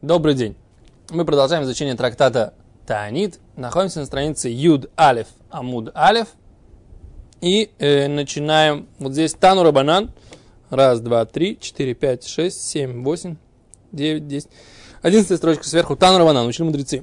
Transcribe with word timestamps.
Добрый 0.00 0.34
день. 0.34 0.54
Мы 1.10 1.24
продолжаем 1.24 1.64
изучение 1.64 1.96
трактата 1.96 2.54
Таанит. 2.86 3.40
Находимся 3.56 3.98
на 3.98 4.06
странице 4.06 4.48
Юд 4.48 4.88
Алиф 4.96 5.26
Амуд 5.50 5.90
Алиф. 5.96 6.28
И 7.40 7.72
э, 7.80 8.06
начинаем 8.06 8.86
вот 9.00 9.10
здесь 9.10 9.34
Тану 9.34 9.64
Рабанан. 9.64 10.12
Раз, 10.70 11.00
два, 11.00 11.24
три, 11.24 11.58
четыре, 11.58 11.94
пять, 11.94 12.24
шесть, 12.24 12.62
семь, 12.62 13.02
восемь, 13.02 13.38
девять, 13.90 14.28
десять. 14.28 14.50
Одиннадцатая 15.02 15.38
строчка 15.38 15.64
сверху. 15.64 15.96
Тану 15.96 16.18
Рабанан. 16.18 16.46
Учили 16.46 16.66
мудрецы. 16.66 17.02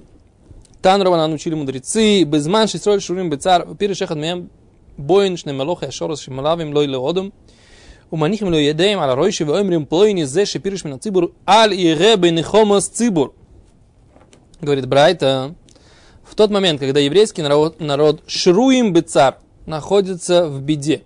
Тану 0.82 1.04
Рабанан 1.04 1.34
учили 1.34 1.54
мудрецы. 1.54 2.24
Безман 2.24 2.70
шисроль 2.70 3.02
шурим 3.02 3.30
бецар. 3.30 3.76
Пиришехат 3.76 4.18
мем 4.18 4.50
боин 4.96 5.36
шнемалоха 5.36 5.92
шорос 5.92 6.22
шималавим 6.22 6.74
лой 6.74 6.86
леодом. 6.86 7.34
ומניחים 8.13 8.51
לו 8.51 8.59
ידיהם 8.59 8.99
על 8.99 9.11
הראש 9.11 9.43
ואומרים 9.43 9.85
פלויני 9.85 10.27
זה 10.27 10.47
שפירוש 10.47 10.85
מן 10.85 10.93
הציבור 10.93 11.23
אל 11.49 11.73
יראה 11.73 12.17
בנחומוס 12.17 12.91
ציבור. 12.91 13.29
Говорит 14.63 14.87
Брайта, 14.87 15.55
в 16.23 16.35
тот 16.35 16.51
момент, 16.51 16.81
когда 16.81 17.01
еврейский 17.01 17.41
народ, 17.41 17.81
народ 17.81 18.23
шруим 18.27 18.93
бецар 18.93 19.39
находится 19.65 20.47
в 20.49 20.61
беде, 20.61 21.03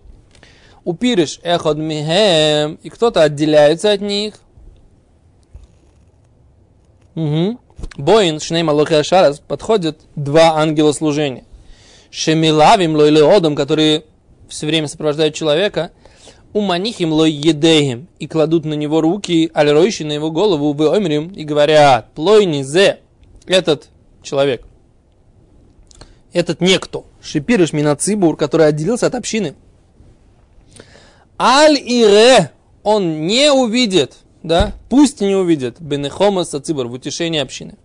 упириш 0.83 1.39
эход 1.45 1.79
михем, 1.79 2.81
и 2.83 2.91
кто-то 2.91 3.23
отделяется 3.23 3.93
от 3.93 4.01
них, 4.01 4.35
угу. 7.15 7.61
Боин, 7.97 8.41
шней 8.41 8.63
малохи 8.63 9.03
шарас, 9.03 9.41
подходят 9.41 10.01
два 10.17 10.57
ангела 10.57 10.93
служения. 10.93 11.45
Шемилавим 12.11 12.97
лойлеодом, 12.97 13.57
которые 13.57 14.05
все 14.49 14.67
время 14.67 14.89
сопровождают 14.89 15.35
человека, 15.35 15.91
Уманихим 16.52 17.14
лой 17.14 17.32
едеем 17.32 18.08
и 18.18 18.28
кладут 18.28 18.66
на 18.66 18.74
него 18.74 19.02
руки, 19.02 19.52
аль 19.56 19.72
на 19.72 20.12
его 20.12 20.32
голову, 20.32 20.74
вы 20.74 20.96
омрим, 20.96 21.30
и 21.30 21.44
говорят, 21.44 22.12
плойни 22.16 22.64
зе, 22.64 23.00
этот 23.46 23.90
человек, 24.24 24.66
этот 26.34 26.60
некто, 26.60 27.04
шипирыш 27.22 27.72
минацибур, 27.72 28.36
который 28.36 28.68
отделился 28.68 29.08
от 29.08 29.16
общины. 29.16 29.56
Аль 31.40 31.78
ире, 31.78 32.52
он 32.84 33.28
не 33.28 33.52
увидит, 33.52 34.18
да, 34.42 34.74
пусть 34.90 35.22
не 35.22 35.36
увидит, 35.36 35.80
бенехома 35.80 36.46
сацибур, 36.46 36.88
в 36.88 36.94
утешении 36.94 37.40
общины. 37.40 37.78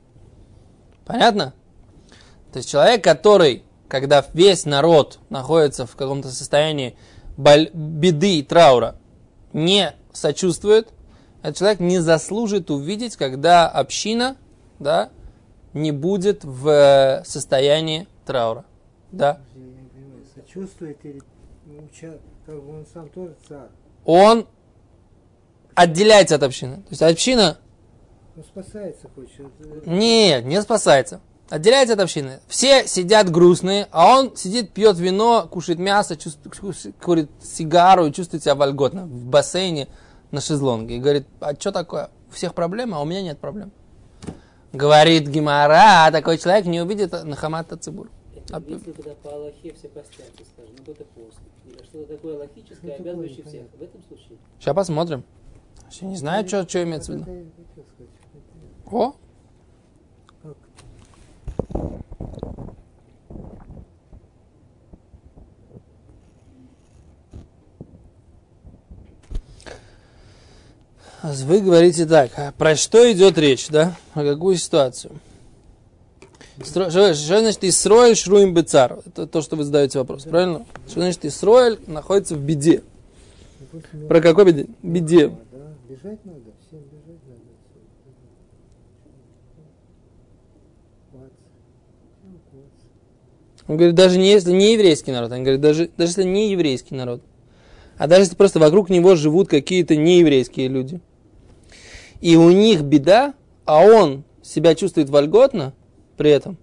Понятно? 1.05 1.53
То 2.53 2.59
есть 2.59 2.71
человек, 2.71 3.05
который, 3.05 3.63
когда 3.89 4.25
весь 4.33 4.65
народ 4.65 5.19
находится 5.29 5.87
в 5.87 5.97
каком-то 5.97 6.31
состоянии 6.31 6.97
беды 7.37 8.39
и 8.39 8.43
траура 8.43 8.97
не 9.53 9.93
сочувствует, 10.13 10.89
этот 11.43 11.59
человек 11.59 11.81
не 11.81 11.99
заслужит 11.99 12.71
увидеть, 12.71 13.17
когда 13.17 13.69
община 13.69 14.37
да, 14.79 15.11
не 15.73 15.93
будет 15.93 16.45
в 16.45 16.69
э, 16.69 17.25
состоянии 17.25 18.09
траура. 18.25 18.65
Да? 19.13 19.41
Сочувствует 20.35 21.05
или 21.05 21.23
как 22.47 22.63
бы 22.63 22.79
он 22.79 22.87
сам 22.93 23.09
тоже 23.09 23.35
царь? 23.49 23.69
Он 24.05 24.47
отделяется 25.75 26.37
от 26.37 26.43
общины. 26.43 26.77
То 26.77 26.89
есть 26.91 27.03
община... 27.03 27.59
Ну, 28.37 28.43
спасается 28.43 29.09
хочет. 29.15 29.47
Нет, 29.87 30.45
не 30.45 30.61
спасается 30.61 31.21
отделяется 31.49 31.95
от 31.95 32.01
общины. 32.01 32.41
Все 32.49 32.87
сидят 32.87 33.31
грустные, 33.31 33.89
а 33.91 34.19
он 34.19 34.37
сидит, 34.37 34.73
пьет 34.73 34.99
вино, 34.99 35.47
кушает 35.51 35.79
мясо, 35.79 36.17
чувствует, 36.17 36.95
курит 37.03 37.31
сигару 37.43 38.07
и 38.07 38.13
чувствует 38.13 38.43
себя 38.43 38.55
вольготно 38.55 39.05
в 39.05 39.27
бассейне 39.27 39.89
на 40.31 40.41
шезлонге. 40.41 40.97
И 40.97 41.01
говорит, 41.01 41.27
а 41.41 41.55
что 41.55 41.73
такое? 41.73 42.11
У 42.29 42.33
всех 42.33 42.55
проблемы, 42.55 42.97
а 42.97 43.01
у 43.01 43.05
меня 43.05 43.23
нет 43.23 43.39
проблем. 43.39 43.71
Говорит 44.73 45.29
Гимара, 45.29 46.11
такой 46.11 46.39
человек 46.39 46.67
не 46.67 46.81
увидит 46.81 47.13
Нахамата 47.13 47.77
Цибур. 47.77 48.11
А 48.51 48.61
если 48.67 48.93
когда 48.93 49.15
по 49.15 49.31
Аллахе 49.31 49.73
все 49.73 49.89
постятся, 49.89 50.45
скажем, 50.53 50.75
ну 50.85 50.93
это 50.93 51.05
после. 51.05 51.45
Или 51.65 51.83
что-то 51.85 52.15
такое 52.15 52.39
логическое, 52.39 52.97
обязывающее 52.97 53.45
всех. 53.45 53.63
В 53.79 53.83
этом 53.83 54.03
случае. 54.07 54.39
Сейчас 54.59 54.75
посмотрим. 54.75 55.25
Я 56.01 56.09
не 56.09 56.17
знаю, 56.17 56.47
что, 56.47 56.69
что 56.69 56.83
имеется 56.83 57.13
в 57.13 57.17
виду. 57.17 57.51
О, 58.91 59.15
вы 71.45 71.61
говорите 71.61 72.07
так, 72.07 72.31
а 72.37 72.53
про 72.53 72.75
что 72.77 73.11
идет 73.13 73.39
речь, 73.39 73.69
да? 73.69 73.97
Про 74.13 74.25
какую 74.25 74.57
ситуацию? 74.57 75.13
Стро, 76.63 76.91
что, 76.91 77.15
что 77.15 77.41
значит 77.41 77.65
Исроэль 77.65 78.17
Шруим 78.17 78.55
Бецар? 78.55 78.99
Это 79.07 79.27
то, 79.27 79.43
что 79.43 79.57
вы 79.57 79.65
задаете 79.65 79.99
вопрос, 79.99 80.25
правильно? 80.25 80.65
Что 80.89 81.01
значит 81.01 81.25
Исроэль 81.25 81.79
находится 81.87 82.37
в 82.37 82.41
беде? 82.41 82.83
Про 84.09 84.21
какой 84.21 84.45
беде? 84.47 84.67
Беде. 84.83 85.29
Бежать 85.89 86.25
надо, 86.25 86.53
всем 86.67 86.81
бежать 86.81 87.21
надо. 87.27 87.34
Он 93.67 93.77
говорит, 93.77 93.95
даже 93.95 94.19
не 94.19 94.31
если 94.31 94.53
не 94.53 94.75
еврейский 94.75 95.13
народ, 95.13 95.33
он 95.33 95.43
говорит, 95.43 95.61
даже, 95.61 95.91
даже 95.97 96.11
если 96.11 96.25
не 96.25 96.51
еврейский 96.51 96.95
народ, 96.95 97.23
а 97.97 98.07
даже 98.07 98.23
если 98.23 98.37
просто 98.37 98.59
вокруг 98.59 98.91
него 98.91 99.15
живут 99.15 99.49
какие-то 99.49 99.97
нееврейские 99.97 100.69
люди, 100.69 101.01
и 102.21 102.37
у 102.37 102.51
них 102.51 102.83
беда, 102.83 103.35
а 103.65 103.85
он 103.85 104.25
себя 104.43 104.75
чувствует 104.75 105.09
вольготно 105.09 105.73
при 106.17 106.31
этом, 106.31 106.59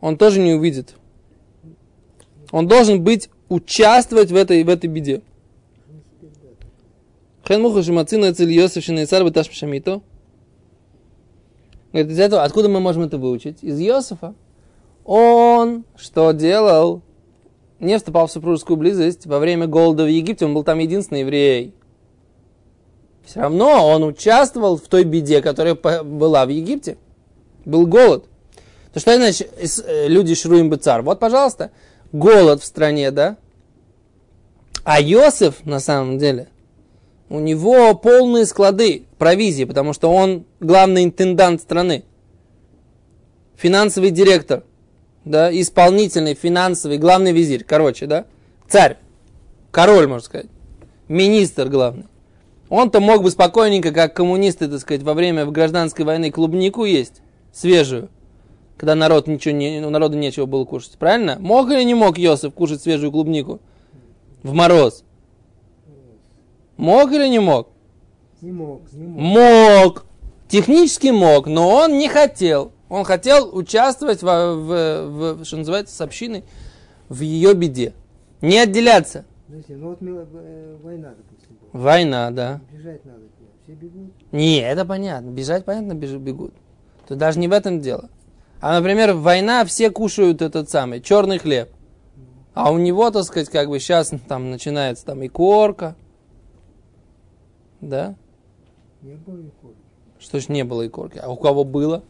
он 0.00 0.16
тоже 0.16 0.40
не 0.40 0.54
увидит. 0.54 0.94
Он 2.52 2.68
должен 2.68 3.02
быть, 3.02 3.30
участвовать 3.48 4.30
в 4.30 4.36
этой, 4.36 4.62
в 4.64 4.68
этой 4.68 4.86
беде. 4.86 5.22
Хен 7.46 7.62
муха 7.62 7.82
шимацина 7.82 8.30
эцель 8.30 8.52
Йосиф 8.52 8.84
шинайсар 8.84 9.24
беташ 9.24 9.48
пшамито. 9.50 10.00
Говорит, 11.92 12.12
из 12.12 12.18
этого, 12.18 12.42
откуда 12.42 12.68
мы 12.68 12.80
можем 12.80 13.02
это 13.02 13.18
выучить? 13.18 13.62
Из 13.62 13.78
Йосифа. 13.78 14.34
Он 15.64 15.84
что 15.96 16.32
делал? 16.32 17.00
Не 17.80 17.96
вступал 17.96 18.26
в 18.26 18.30
супружескую 18.32 18.76
близость 18.76 19.26
во 19.26 19.38
время 19.38 19.66
голода 19.66 20.04
в 20.04 20.10
Египте, 20.10 20.44
он 20.44 20.52
был 20.52 20.62
там 20.62 20.78
единственный 20.78 21.20
еврей. 21.20 21.74
Все 23.24 23.40
равно 23.40 23.88
он 23.88 24.04
участвовал 24.04 24.76
в 24.76 24.82
той 24.82 25.04
беде, 25.04 25.40
которая 25.40 25.74
была 25.74 26.44
в 26.44 26.50
Египте. 26.50 26.98
Был 27.64 27.86
голод. 27.86 28.26
То 28.92 29.00
что 29.00 29.16
значит 29.16 29.50
э, 29.56 30.08
люди 30.08 30.34
шруим 30.34 30.68
бы 30.68 30.76
царь? 30.76 31.00
Вот, 31.00 31.18
пожалуйста, 31.18 31.70
голод 32.12 32.62
в 32.62 32.66
стране, 32.66 33.10
да? 33.10 33.38
А 34.84 35.00
Йосиф, 35.00 35.64
на 35.64 35.80
самом 35.80 36.18
деле, 36.18 36.48
у 37.30 37.40
него 37.40 37.94
полные 37.94 38.44
склады 38.44 39.06
провизии, 39.16 39.64
потому 39.64 39.94
что 39.94 40.12
он 40.12 40.44
главный 40.60 41.04
интендант 41.04 41.62
страны, 41.62 42.04
финансовый 43.56 44.10
директор– 44.10 44.62
да, 45.24 45.50
исполнительный, 45.52 46.34
финансовый, 46.34 46.98
главный 46.98 47.32
визирь, 47.32 47.64
короче, 47.64 48.06
да, 48.06 48.26
царь, 48.68 48.98
король, 49.70 50.06
можно 50.06 50.24
сказать, 50.24 50.46
министр 51.08 51.68
главный. 51.68 52.04
Он-то 52.68 53.00
мог 53.00 53.22
бы 53.22 53.30
спокойненько, 53.30 53.92
как 53.92 54.14
коммунисты, 54.14 54.68
так 54.68 54.80
сказать, 54.80 55.02
во 55.02 55.14
время 55.14 55.44
гражданской 55.46 56.04
войны 56.04 56.30
клубнику 56.30 56.84
есть, 56.84 57.22
свежую, 57.52 58.08
когда 58.76 58.94
народ 58.94 59.26
ничего 59.26 59.54
не, 59.54 59.80
у 59.80 59.90
народа 59.90 60.16
нечего 60.16 60.46
было 60.46 60.64
кушать, 60.64 60.92
правильно? 60.98 61.36
Мог 61.38 61.70
или 61.70 61.82
не 61.84 61.94
мог 61.94 62.18
Йосиф 62.18 62.52
кушать 62.54 62.82
свежую 62.82 63.12
клубнику 63.12 63.60
в 64.42 64.52
мороз? 64.52 65.04
Мог 66.76 67.12
или 67.12 67.28
не 67.28 67.38
мог? 67.38 67.68
Не 68.40 68.52
мог, 68.52 68.82
не 68.92 69.06
мог. 69.06 69.20
Мог. 69.20 70.06
Технически 70.48 71.08
мог, 71.08 71.46
но 71.46 71.68
он 71.68 71.98
не 71.98 72.08
хотел. 72.08 72.72
Он 72.94 73.02
хотел 73.02 73.50
участвовать 73.52 74.22
в, 74.22 74.26
в, 74.26 75.34
в 75.34 75.44
что 75.44 75.56
называется, 75.56 75.92
с 75.96 76.00
общиной 76.00 76.44
в 77.08 77.22
ее 77.22 77.52
беде. 77.52 77.92
Не 78.40 78.60
отделяться. 78.60 79.24
Подожди, 79.48 79.74
ну 79.74 79.88
вот 79.88 79.98
э, 80.00 80.76
война, 80.80 81.12
допустим. 81.16 81.56
Была. 81.60 81.82
Война, 81.82 82.30
да. 82.30 82.60
Бежать 82.70 83.04
надо. 83.04 83.22
Все 83.64 83.72
бегут? 83.72 84.12
Не, 84.30 84.60
это 84.60 84.84
понятно. 84.84 85.30
Бежать, 85.30 85.64
понятно, 85.64 85.94
бегут. 85.94 86.54
То 87.08 87.16
даже 87.16 87.40
не 87.40 87.48
в 87.48 87.52
этом 87.52 87.80
дело. 87.80 88.10
А, 88.60 88.78
например, 88.78 89.14
война, 89.14 89.64
все 89.64 89.90
кушают 89.90 90.40
этот 90.40 90.70
самый 90.70 91.00
черный 91.00 91.38
хлеб. 91.38 91.70
А 92.52 92.70
у 92.70 92.78
него, 92.78 93.10
так 93.10 93.24
сказать, 93.24 93.48
как 93.48 93.70
бы 93.70 93.80
сейчас 93.80 94.12
там 94.28 94.52
начинается 94.52 95.04
там 95.04 95.20
и 95.24 95.26
корка. 95.26 95.96
Да? 97.80 98.14
Не 99.02 99.16
было 99.16 99.38
и 99.40 99.50
корки. 99.60 99.78
Что 100.20 100.38
ж 100.38 100.48
не 100.48 100.62
было 100.62 100.82
и 100.82 100.88
корки? 100.88 101.18
А 101.18 101.28
у 101.28 101.36
кого 101.36 101.64
было? 101.64 102.04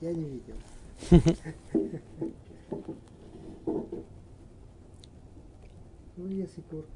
Я 0.00 0.12
не 0.12 0.24
видел. 0.24 0.56
Ну, 6.20 6.26
если 6.26 6.62
корку. 6.62 6.88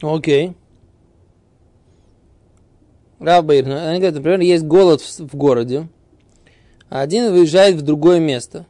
Окей. 0.00 0.54
Ну, 3.18 3.26
они 3.26 3.98
говорят, 3.98 4.14
например, 4.14 4.40
есть 4.40 4.64
голод 4.64 5.00
в, 5.00 5.18
в 5.20 5.34
городе, 5.34 5.88
а 6.88 7.00
один 7.00 7.32
выезжает 7.32 7.76
в 7.76 7.82
другое 7.82 8.20
место. 8.20 8.66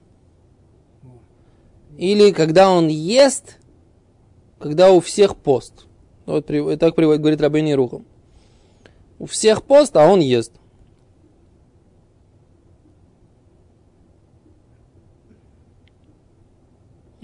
Или 1.99 2.33
когда 2.33 2.71
он 2.71 2.89
ест, 2.89 3.59
когда 4.59 4.93
у 4.93 5.01
всех 5.01 5.37
пост. 5.37 5.87
Вот 6.25 6.47
так 6.47 6.95
приводит, 6.95 7.21
говорит 7.21 7.41
Рабейни 7.41 7.73
Рухом. 7.73 8.05
У 9.19 9.27
всех 9.27 9.63
пост, 9.65 9.97
а 9.97 10.07
он 10.07 10.21
ест. 10.21 10.53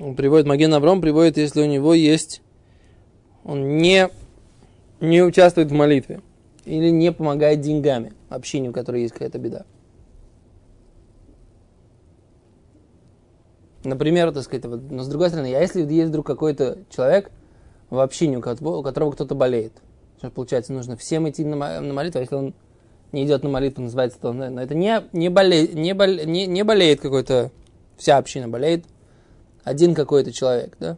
Он 0.01 0.17
приводит, 0.17 0.47
Маген 0.47 0.75
Авром 0.75 1.01
приводит, 1.01 1.39
если 1.39 1.63
у 1.63 1.67
него 1.67 1.95
есть, 1.95 2.43
он 3.45 3.79
не, 3.79 4.09
не 5.01 5.23
участвует 5.23 5.71
в 5.71 5.75
молитве 5.75 6.21
или 6.65 6.91
не 6.91 7.13
помогает 7.13 7.61
деньгами 7.61 8.13
общине, 8.29 8.71
у 8.71 8.73
которой 8.73 9.03
есть 9.03 9.13
какая-то 9.13 9.39
беда. 9.39 9.65
Например, 13.85 14.33
так 14.33 14.45
сказать, 14.45 14.65
вот, 14.65 14.91
но 14.91 15.03
с 15.03 15.09
другой 15.09 15.29
стороны, 15.29 15.55
а 15.55 15.61
если 15.61 15.83
есть 15.83 16.09
вдруг 16.09 16.27
какой-то 16.27 16.79
человек 16.89 17.31
в 17.91 17.99
общине, 17.99 18.39
у 18.39 18.41
которого 18.41 19.13
кто-то 19.13 19.35
болеет, 19.35 19.75
что 20.19 20.31
получается, 20.31 20.73
нужно 20.73 20.97
всем 20.97 21.29
идти 21.29 21.45
на, 21.45 21.81
на 21.81 21.93
молитву, 21.93 22.19
а 22.19 22.23
если 22.23 22.35
он 22.35 22.55
не 23.13 23.25
идет 23.25 23.43
на 23.43 23.51
молитву, 23.51 23.83
называется, 23.83 24.19
то 24.19 24.33
но 24.33 24.61
это 24.63 24.75
не, 24.75 25.03
не, 25.13 25.29
боле, 25.29 25.69
не, 25.69 25.93
боле, 25.93 26.25
не, 26.25 26.47
не 26.47 26.65
болеет 26.65 27.01
какой-то, 27.01 27.51
вся 27.99 28.17
община 28.17 28.49
болеет, 28.49 28.87
один 29.65 29.95
какой-то 29.95 30.33
человек, 30.33 30.77
да? 30.81 30.97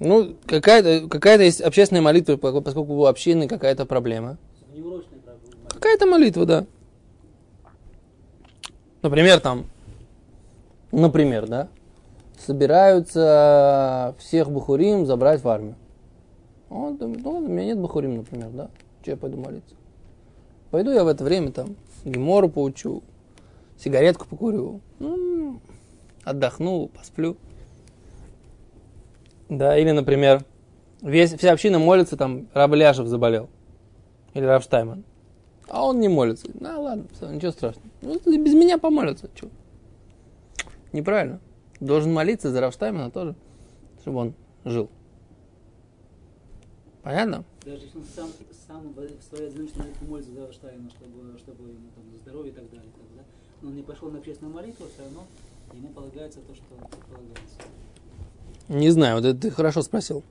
Ну, 0.00 0.36
какая-то 0.46 1.08
какая 1.08 1.42
есть 1.42 1.60
общественная 1.60 2.02
молитва, 2.02 2.36
поскольку 2.36 2.92
у 2.94 3.06
общины 3.06 3.48
какая-то 3.48 3.84
проблема. 3.84 4.38
Какая-то 5.68 6.06
молитва, 6.06 6.46
да. 6.46 6.66
Например, 9.02 9.40
там, 9.40 9.66
например, 10.92 11.46
да, 11.46 11.68
собираются 12.38 14.14
всех 14.18 14.50
бухурим 14.50 15.06
забрать 15.06 15.42
в 15.42 15.48
армию. 15.48 15.76
Он 16.70 16.96
думает, 16.96 17.22
ну, 17.22 17.38
у 17.38 17.48
меня 17.48 17.66
нет 17.66 17.78
бухурим, 17.78 18.16
например, 18.16 18.50
да, 18.50 18.70
что 19.02 19.12
я 19.12 19.16
пойду 19.16 19.38
молиться? 19.38 19.74
Пойду 20.70 20.90
я 20.90 21.02
в 21.04 21.08
это 21.08 21.24
время 21.24 21.50
там 21.50 21.76
гемору 22.04 22.48
поучу, 22.48 23.02
сигаретку 23.78 24.26
покурю, 24.26 24.80
ну, 24.98 25.60
отдохну, 26.24 26.88
посплю. 26.88 27.36
Да, 29.48 29.78
или, 29.78 29.90
например, 29.90 30.44
весь, 31.00 31.32
вся 31.32 31.52
община 31.52 31.78
молится, 31.78 32.16
там, 32.16 32.48
Раб 32.54 32.72
Ляшев 32.72 33.06
заболел. 33.06 33.48
Или 34.34 34.44
Раб 34.44 34.62
Штайман. 34.62 35.04
А 35.68 35.84
он 35.84 36.00
не 36.00 36.08
молится. 36.08 36.46
Ну, 36.54 36.82
ладно, 36.82 37.06
все, 37.12 37.30
ничего 37.30 37.52
страшного. 37.52 37.88
Ну, 38.00 38.18
без 38.24 38.54
меня 38.54 38.78
помолятся. 38.78 39.28
Чего? 39.34 39.50
Неправильно. 40.92 41.40
Должен 41.80 42.12
молиться 42.12 42.50
за 42.50 42.60
Рафштаймена 42.60 43.10
тоже, 43.10 43.34
чтобы 44.00 44.18
он 44.18 44.34
жил. 44.64 44.90
Понятно? 47.02 47.44
Даже 47.64 47.84
если 47.84 47.98
он 47.98 48.04
сам, 48.14 48.30
сам 48.66 48.88
в 48.88 49.22
своей 49.22 49.48
отзывчивости 49.48 50.04
молится 50.08 50.32
за 50.32 50.46
Рафштаймена, 50.46 50.90
чтобы, 50.90 51.38
чтобы 51.38 51.68
ему 51.68 51.88
там 51.94 52.04
здоровье 52.22 52.52
и 52.52 52.54
так 52.54 52.68
далее. 52.70 52.90
Так, 52.94 53.16
да? 53.16 53.22
Но 53.62 53.68
он 53.68 53.76
не 53.76 53.82
пошел 53.82 54.10
на 54.10 54.18
общественную 54.18 54.54
молитву, 54.54 54.86
все 54.92 55.04
равно 55.04 55.24
ему 55.72 55.88
полагается 55.88 56.40
то, 56.40 56.54
что 56.54 56.64
полагается. 56.74 57.58
Не 58.68 58.90
знаю, 58.90 59.16
вот 59.16 59.24
это 59.24 59.38
ты 59.40 59.50
хорошо 59.50 59.82
спросил. 59.82 60.22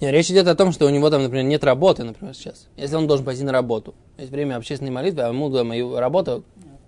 Не, 0.00 0.10
речь 0.10 0.30
идет 0.30 0.46
о 0.48 0.54
том, 0.54 0.72
что 0.72 0.86
у 0.86 0.90
него 0.90 1.10
там, 1.10 1.22
например, 1.22 1.44
нет 1.44 1.64
работы, 1.64 2.04
например, 2.04 2.34
сейчас. 2.34 2.68
Если 2.76 2.94
он 2.96 3.06
должен 3.06 3.24
пойти 3.24 3.42
на 3.42 3.52
работу, 3.52 3.94
есть 4.18 4.30
время 4.30 4.56
общественной 4.56 4.90
молитвы, 4.90 5.22
а 5.22 5.28
ему 5.28 5.48
дома 5.48 5.74
работа, 6.00 6.42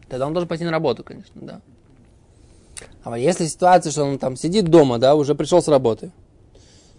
тогда 0.08 0.26
он 0.26 0.32
должен 0.32 0.48
пойти 0.48 0.64
на 0.64 0.70
работу, 0.70 1.02
конечно, 1.02 1.40
да. 1.40 1.60
А 3.02 3.18
если 3.18 3.46
ситуация, 3.46 3.90
что 3.90 4.04
он 4.04 4.18
там 4.18 4.36
сидит 4.36 4.68
дома, 4.68 4.98
да, 4.98 5.14
уже 5.14 5.34
пришел 5.34 5.62
с 5.62 5.68
работы, 5.68 6.12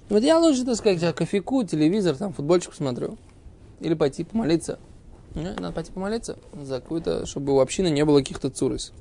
вот 0.09 0.23
я 0.23 0.39
лучше, 0.39 0.63
так 0.63 0.77
сказать, 0.77 1.15
кофейку, 1.15 1.63
телевизор, 1.65 2.15
там, 2.15 2.31
футбольчик 2.31 2.71
посмотрю. 2.71 3.17
Или 3.81 3.93
пойти 3.93 4.23
помолиться. 4.23 4.79
Надо 5.35 5.71
пойти 5.71 5.91
помолиться 5.91 6.37
за 6.53 6.79
какую-то, 6.79 7.25
чтобы 7.25 7.53
у 7.53 7.59
общины 7.59 7.89
не 7.89 8.05
было 8.05 8.19
каких-то 8.19 8.49
цурыс. 8.49 8.93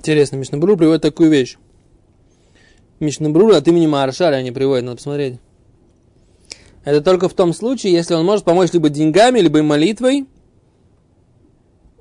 Интересно, 0.00 0.36
Мишнабрур 0.36 0.78
приводит 0.78 1.02
такую 1.02 1.28
вещь. 1.28 1.58
Мишнабрур 3.00 3.52
от 3.52 3.68
имени 3.68 3.86
Маршаля 3.86 4.36
они 4.36 4.50
приводят, 4.50 4.86
надо 4.86 4.96
посмотреть. 4.96 5.38
Это 6.84 7.02
только 7.02 7.28
в 7.28 7.34
том 7.34 7.52
случае, 7.52 7.92
если 7.92 8.14
он 8.14 8.24
может 8.24 8.46
помочь 8.46 8.72
либо 8.72 8.88
деньгами, 8.88 9.40
либо 9.40 9.62
молитвой, 9.62 10.26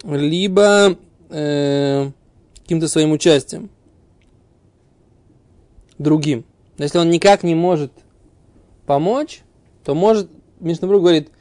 либо 0.05 0.95
э, 1.29 2.11
каким-то 2.61 2.87
своим 2.87 3.11
участием 3.11 3.69
другим. 5.97 6.45
Если 6.77 6.99
он 6.99 7.09
никак 7.09 7.43
не 7.43 7.53
может 7.53 7.91
помочь, 8.85 9.41
то 9.83 9.93
может, 9.93 10.29
Мишнабрур 10.61 11.01
говорит, 11.01 11.31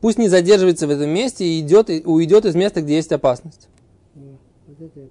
пусть 0.00 0.18
не 0.18 0.26
задерживается 0.28 0.88
в 0.88 0.90
этом 0.90 1.10
месте 1.10 1.44
и 1.44 1.60
идет, 1.60 1.90
и 1.90 2.02
уйдет 2.04 2.44
из 2.44 2.56
места, 2.56 2.82
где 2.82 2.96
есть 2.96 3.12
опасность. 3.12 3.68
Вот 4.16 4.80
это 4.80 4.98
я 4.98 5.06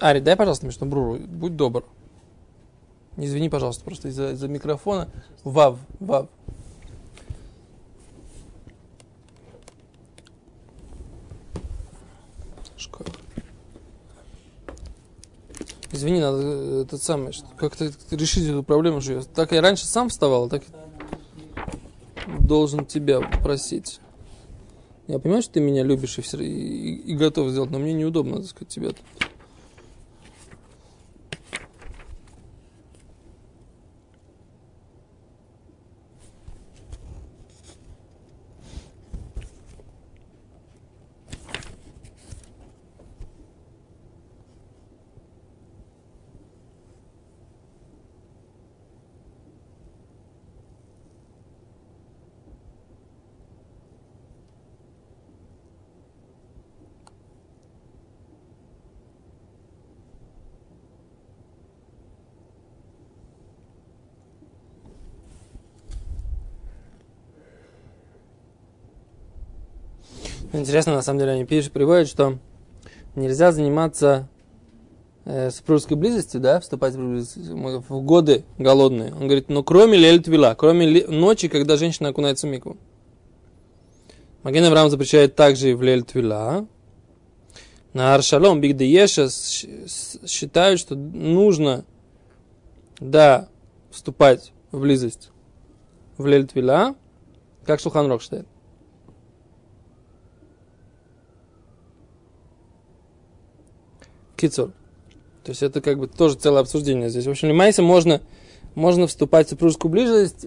Ари, 0.00 0.20
дай, 0.20 0.34
пожалуйста, 0.34 0.64
между 0.66 0.86
Бруру, 0.86 1.18
будь 1.18 1.56
добр. 1.56 1.84
Извини, 3.18 3.50
пожалуйста, 3.50 3.84
просто 3.84 4.08
из-за 4.08 4.30
из 4.30 4.42
микрофона. 4.42 5.10
Вав, 5.44 5.78
вав. 5.98 6.28
Шкаф. 12.78 13.06
Извини, 15.92 16.20
надо 16.20 16.38
э, 16.40 16.82
этот 16.86 17.02
самый, 17.02 17.34
как-то 17.58 17.90
решить 18.10 18.48
эту 18.48 18.62
проблему, 18.62 19.02
что 19.02 19.22
так 19.22 19.52
я 19.52 19.60
раньше 19.60 19.84
сам 19.84 20.08
вставал, 20.08 20.48
так 20.48 20.62
должен 22.38 22.86
тебя 22.86 23.20
просить. 23.20 24.00
Я 25.08 25.18
понимаю, 25.18 25.42
что 25.42 25.54
ты 25.54 25.60
меня 25.60 25.82
любишь 25.82 26.16
и, 26.18 26.22
все, 26.22 26.38
и, 26.38 26.94
и 26.94 27.16
готов 27.16 27.50
сделать, 27.50 27.70
но 27.70 27.78
мне 27.78 27.92
неудобно, 27.92 28.38
так 28.38 28.46
сказать, 28.46 28.68
тебя 28.68 28.88
тут. 28.90 29.29
Интересно, 70.52 70.94
на 70.94 71.02
самом 71.02 71.20
деле, 71.20 71.32
они 71.32 71.44
пишут, 71.44 71.72
приводят, 71.72 72.08
что 72.08 72.38
нельзя 73.14 73.52
заниматься 73.52 74.28
э, 75.24 75.50
супружеской 75.50 75.96
близости, 75.96 76.38
да, 76.38 76.58
вступать 76.60 76.94
в 76.94 77.82
в 77.88 78.02
годы 78.02 78.44
голодные. 78.58 79.12
Он 79.12 79.26
говорит, 79.26 79.48
ну 79.48 79.62
кроме 79.62 79.96
лель 79.96 80.22
твила, 80.22 80.54
кроме 80.58 80.86
ли- 80.86 81.06
ночи, 81.06 81.48
когда 81.48 81.76
женщина 81.76 82.08
окунается 82.08 82.46
в 82.46 82.50
микву. 82.50 82.76
Маген 84.42 84.64
Авраам 84.64 84.90
запрещает 84.90 85.36
также 85.36 85.70
и 85.70 85.74
в 85.74 85.82
лель. 85.82 86.04
На 87.92 88.14
Аршалом, 88.14 88.60
Бигдееша 88.60 89.28
считают, 90.26 90.80
что 90.80 90.94
нужно, 90.94 91.84
да, 93.00 93.48
вступать 93.90 94.52
в 94.70 94.80
близость 94.80 95.30
в 96.16 96.26
лель 96.26 96.46
твила, 96.46 96.94
как 97.64 97.80
Шулханрох 97.80 98.22
считает. 98.22 98.46
Кицур. 104.40 104.72
То 105.44 105.50
есть 105.50 105.62
это 105.62 105.80
как 105.80 105.98
бы 105.98 106.06
тоже 106.06 106.36
целое 106.36 106.60
обсуждение 106.60 107.08
здесь. 107.08 107.26
В 107.26 107.30
общем, 107.30 107.48
Лимайса 107.48 107.82
можно, 107.82 108.20
можно 108.74 109.06
вступать 109.06 109.46
в 109.46 109.50
супружескую 109.50 109.92
близость 109.92 110.46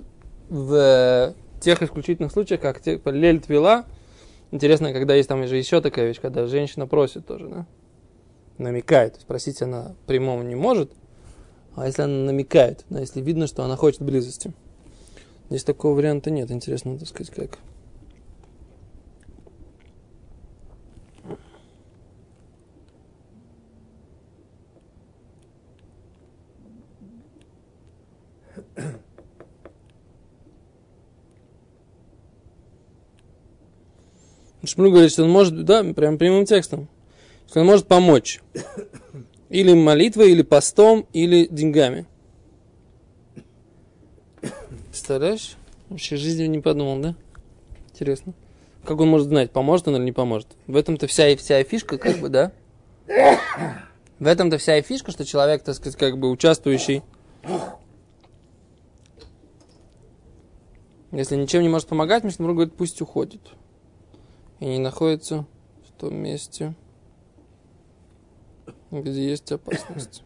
в 0.49 0.73
э, 0.73 1.33
тех 1.61 1.81
исключительных 1.81 2.31
случаях, 2.31 2.61
как 2.61 2.81
типа 2.81 3.09
лель 3.09 3.39
твила. 3.39 3.85
Интересно, 4.51 4.93
когда 4.93 5.15
есть 5.15 5.29
там 5.29 5.45
же 5.47 5.57
еще 5.57 5.81
такая 5.81 6.07
вещь, 6.07 6.19
когда 6.21 6.45
женщина 6.45 6.87
просит 6.87 7.25
тоже, 7.25 7.47
да? 7.47 7.65
Намекает. 8.57 9.13
То 9.13 9.17
есть 9.17 9.27
просить 9.27 9.61
она 9.61 9.95
прямому 10.05 10.43
не 10.43 10.55
может, 10.55 10.91
а 11.75 11.87
если 11.87 12.03
она 12.03 12.25
намекает, 12.25 12.85
да, 12.89 12.99
если 12.99 13.21
видно, 13.21 13.47
что 13.47 13.63
она 13.63 13.75
хочет 13.75 14.01
близости. 14.01 14.53
Здесь 15.49 15.63
такого 15.63 15.95
варианта 15.95 16.29
нет. 16.31 16.51
Интересно, 16.51 16.97
так 16.97 17.07
сказать, 17.07 17.33
как. 17.33 17.57
Шмуль 34.73 34.89
говорит, 34.89 35.11
что 35.11 35.23
он 35.23 35.29
может, 35.29 35.65
да, 35.65 35.83
прям 35.83 36.17
прямым 36.17 36.45
текстом, 36.45 36.87
что 37.47 37.59
он 37.59 37.67
может 37.67 37.85
помочь. 37.85 38.41
Или 39.49 39.73
молитвой, 39.73 40.31
или 40.31 40.41
постом, 40.41 41.05
или 41.13 41.45
деньгами. 41.45 42.07
Представляешь? 44.87 45.57
Вообще 45.89 46.15
жизнью 46.15 46.49
не 46.49 46.59
подумал, 46.59 46.99
да? 46.99 47.15
Интересно. 47.91 48.33
Как 48.83 48.99
он 48.99 49.09
может 49.09 49.27
знать, 49.27 49.51
поможет 49.51 49.87
он 49.87 49.97
или 49.97 50.05
не 50.05 50.11
поможет? 50.11 50.47
В 50.65 50.75
этом-то 50.75 51.05
вся 51.05 51.29
и 51.29 51.35
вся 51.35 51.63
фишка, 51.63 51.99
как 51.99 52.17
бы, 52.17 52.29
да? 52.29 52.51
В 54.17 54.25
этом-то 54.25 54.57
вся 54.57 54.77
и 54.77 54.81
фишка, 54.81 55.11
что 55.11 55.23
человек, 55.23 55.61
так 55.63 55.75
сказать, 55.75 55.97
как 55.97 56.17
бы 56.17 56.31
участвующий, 56.31 57.03
если 61.11 61.35
ничем 61.35 61.61
не 61.61 61.69
может 61.69 61.87
помогать, 61.87 62.23
Мишна 62.23 62.47
говорит, 62.47 62.73
пусть 62.73 62.99
уходит. 63.01 63.41
И 64.63 64.65
не 64.65 64.79
находится 64.79 65.45
в 65.85 65.99
том 65.99 66.15
месте, 66.15 66.73
где 68.91 69.31
есть 69.31 69.51
опасность. 69.51 70.23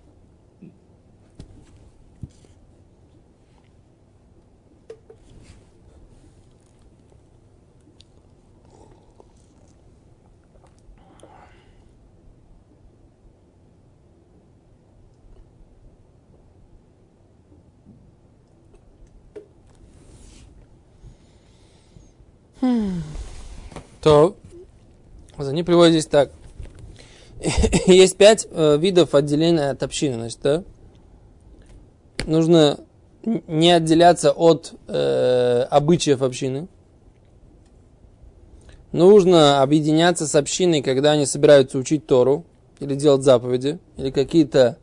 То 24.08 24.38
они 25.36 25.64
приводят 25.64 25.92
здесь 25.92 26.06
так. 26.06 26.32
Есть 27.88 28.16
пять 28.16 28.48
э, 28.50 28.78
видов 28.78 29.14
отделения 29.14 29.72
от 29.72 29.84
общины. 29.84 30.14
Значит, 30.14 30.40
да? 30.42 30.64
Нужно 32.26 32.80
не 33.26 33.70
отделяться 33.70 34.32
от 34.32 34.76
э, 34.88 35.66
обычаев 35.70 36.22
общины. 36.22 36.70
Нужно 38.94 39.62
объединяться 39.62 40.26
с 40.26 40.36
общиной, 40.36 40.82
когда 40.82 41.12
они 41.12 41.26
собираются 41.26 41.78
учить 41.78 42.08
Тору 42.08 42.46
или 42.80 42.96
делать 42.96 43.24
заповеди, 43.24 43.78
или 43.98 44.10
какие-то 44.10 44.78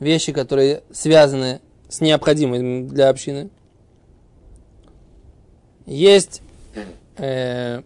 вещи, 0.00 0.32
которые 0.32 0.82
связаны 0.90 1.60
с 1.88 2.00
необходимыми 2.00 2.88
для 2.88 3.08
общины. 3.08 3.50
Есть 5.86 6.42
э, 7.18 7.82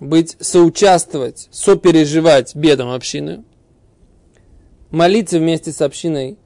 быть, 0.00 0.36
соучаствовать, 0.40 1.48
сопереживать 1.50 2.54
бедам 2.54 2.90
общины, 2.90 3.44
молиться 4.90 5.38
вместе 5.38 5.72
с 5.72 5.80
общиной 5.80 6.38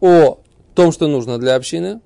о 0.00 0.40
том, 0.74 0.92
что 0.92 1.08
нужно 1.08 1.38
для 1.38 1.54
общины, 1.54 2.00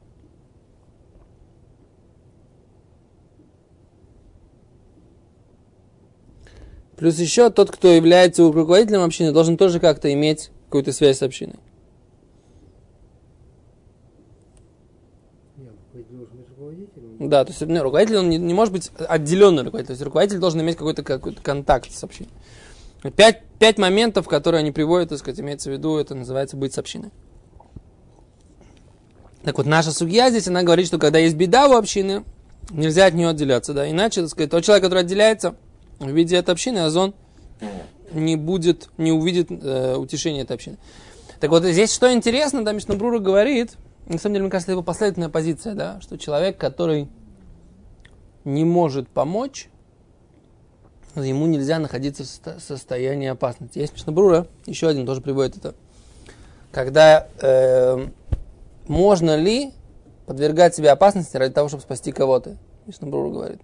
Плюс 6.96 7.18
еще 7.18 7.50
тот, 7.50 7.70
кто 7.70 7.88
является 7.88 8.42
руководителем 8.50 9.02
общины, 9.02 9.30
должен 9.30 9.58
тоже 9.58 9.80
как-то 9.80 10.12
иметь 10.12 10.50
какую-то 10.64 10.92
связь 10.92 11.18
с 11.18 11.22
общиной. 11.22 11.56
Нет, 15.58 15.74
руководитель 15.92 16.16
должен 16.16 16.36
быть 16.38 16.48
руководителем. 16.48 17.06
Да, 17.28 17.44
то 17.44 17.50
есть 17.50 17.60
ну, 17.60 17.82
руководитель 17.82 18.18
он 18.18 18.30
не, 18.30 18.38
не 18.38 18.54
может 18.54 18.72
быть 18.72 18.90
отделенный 18.96 19.64
руководитель. 19.64 19.88
То 19.88 19.92
есть 19.92 20.02
руководитель 20.02 20.38
должен 20.38 20.60
иметь 20.60 20.76
какой-то 20.76 21.02
какой 21.02 21.34
контакт 21.34 21.90
с 21.92 22.04
общиной. 22.04 22.30
Пять, 23.16 23.42
пять 23.58 23.78
моментов, 23.78 24.26
которые 24.26 24.60
они 24.60 24.72
приводят, 24.72 25.10
так 25.10 25.18
сказать, 25.18 25.40
имеется 25.40 25.70
в 25.70 25.72
виду, 25.72 25.96
это 25.96 26.14
называется 26.14 26.56
быть 26.56 26.74
с 26.74 26.78
общиной. 26.78 27.10
Так 29.44 29.58
вот, 29.58 29.66
наша 29.66 29.92
судья 29.92 30.30
здесь, 30.30 30.48
она 30.48 30.62
говорит, 30.62 30.86
что 30.86 30.98
когда 30.98 31.18
есть 31.18 31.36
беда 31.36 31.68
у 31.68 31.74
общины, 31.74 32.24
нельзя 32.70 33.06
от 33.06 33.14
нее 33.14 33.28
отделяться, 33.28 33.74
да. 33.74 33.88
Иначе, 33.88 34.22
так 34.22 34.30
сказать, 34.30 34.50
тот 34.50 34.64
человек, 34.64 34.84
который 34.84 35.00
отделяется 35.00 35.54
в 35.98 36.08
виде 36.08 36.36
этой 36.36 36.50
общины, 36.50 36.80
озон 36.80 37.14
не 38.12 38.36
будет, 38.36 38.88
не 38.98 39.12
увидит 39.12 39.48
э, 39.50 39.96
утешения 39.96 40.42
этой 40.42 40.54
общины. 40.54 40.78
Так 41.40 41.50
вот, 41.50 41.64
здесь 41.64 41.92
что 41.92 42.12
интересно, 42.12 42.64
да, 42.64 42.72
Мишнабрура 42.72 43.18
говорит, 43.18 43.72
на 44.06 44.18
самом 44.18 44.34
деле, 44.34 44.44
мне 44.44 44.50
кажется, 44.50 44.70
это 44.70 44.76
его 44.76 44.82
последовательная 44.82 45.28
позиция, 45.28 45.74
да, 45.74 46.00
что 46.00 46.16
человек, 46.16 46.58
который 46.58 47.08
не 48.44 48.64
может 48.64 49.08
помочь, 49.08 49.68
ему 51.16 51.46
нельзя 51.46 51.78
находиться 51.78 52.24
в 52.24 52.60
состоянии 52.60 53.28
опасности. 53.28 53.78
Есть 53.78 53.94
Мишнабрура, 53.94 54.46
еще 54.66 54.88
один 54.88 55.06
тоже 55.06 55.20
приводит 55.20 55.56
это. 55.56 55.74
Когда 56.70 57.26
э, 57.40 58.06
можно 58.86 59.36
ли 59.36 59.72
подвергать 60.26 60.74
себе 60.74 60.90
опасности 60.90 61.36
ради 61.36 61.54
того, 61.54 61.68
чтобы 61.68 61.82
спасти 61.82 62.12
кого-то? 62.12 62.56
Мишнабрура 62.86 63.30
говорит. 63.30 63.60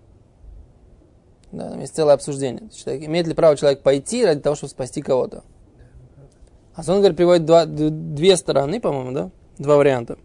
Да, 1.53 1.69
там 1.69 1.81
есть 1.81 1.95
целое 1.95 2.15
обсуждение. 2.15 2.71
Человек, 2.71 3.05
имеет 3.05 3.27
ли 3.27 3.35
право 3.35 3.57
человек 3.57 3.83
пойти 3.83 4.25
ради 4.25 4.41
того, 4.41 4.57
чтобы 4.57 4.71
спасти 4.71 5.03
кого-то? 5.03 5.45
А 6.75 6.81
он 6.81 6.99
говорит, 6.99 7.17
приводит 7.17 7.45
два, 7.45 7.67
две 7.67 8.37
стороны, 8.37 8.81
по-моему, 8.81 9.13
да? 9.13 9.31
Два 9.59 9.77
варианта. 9.77 10.17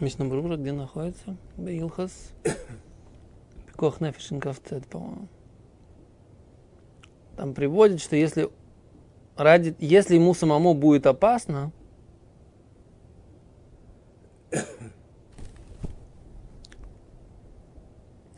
Мишнабрура, 0.00 0.56
где 0.56 0.72
находится? 0.72 1.36
Беилхас. 1.58 2.32
Пикох 3.66 4.00
Нефишинковцет, 4.00 4.86
по-моему. 4.86 5.28
Там 7.36 7.52
приводит, 7.52 8.00
что 8.00 8.16
если 8.16 8.50
ради, 9.36 9.76
если 9.78 10.14
ему 10.14 10.32
самому 10.34 10.72
будет 10.74 11.06
опасно, 11.06 11.70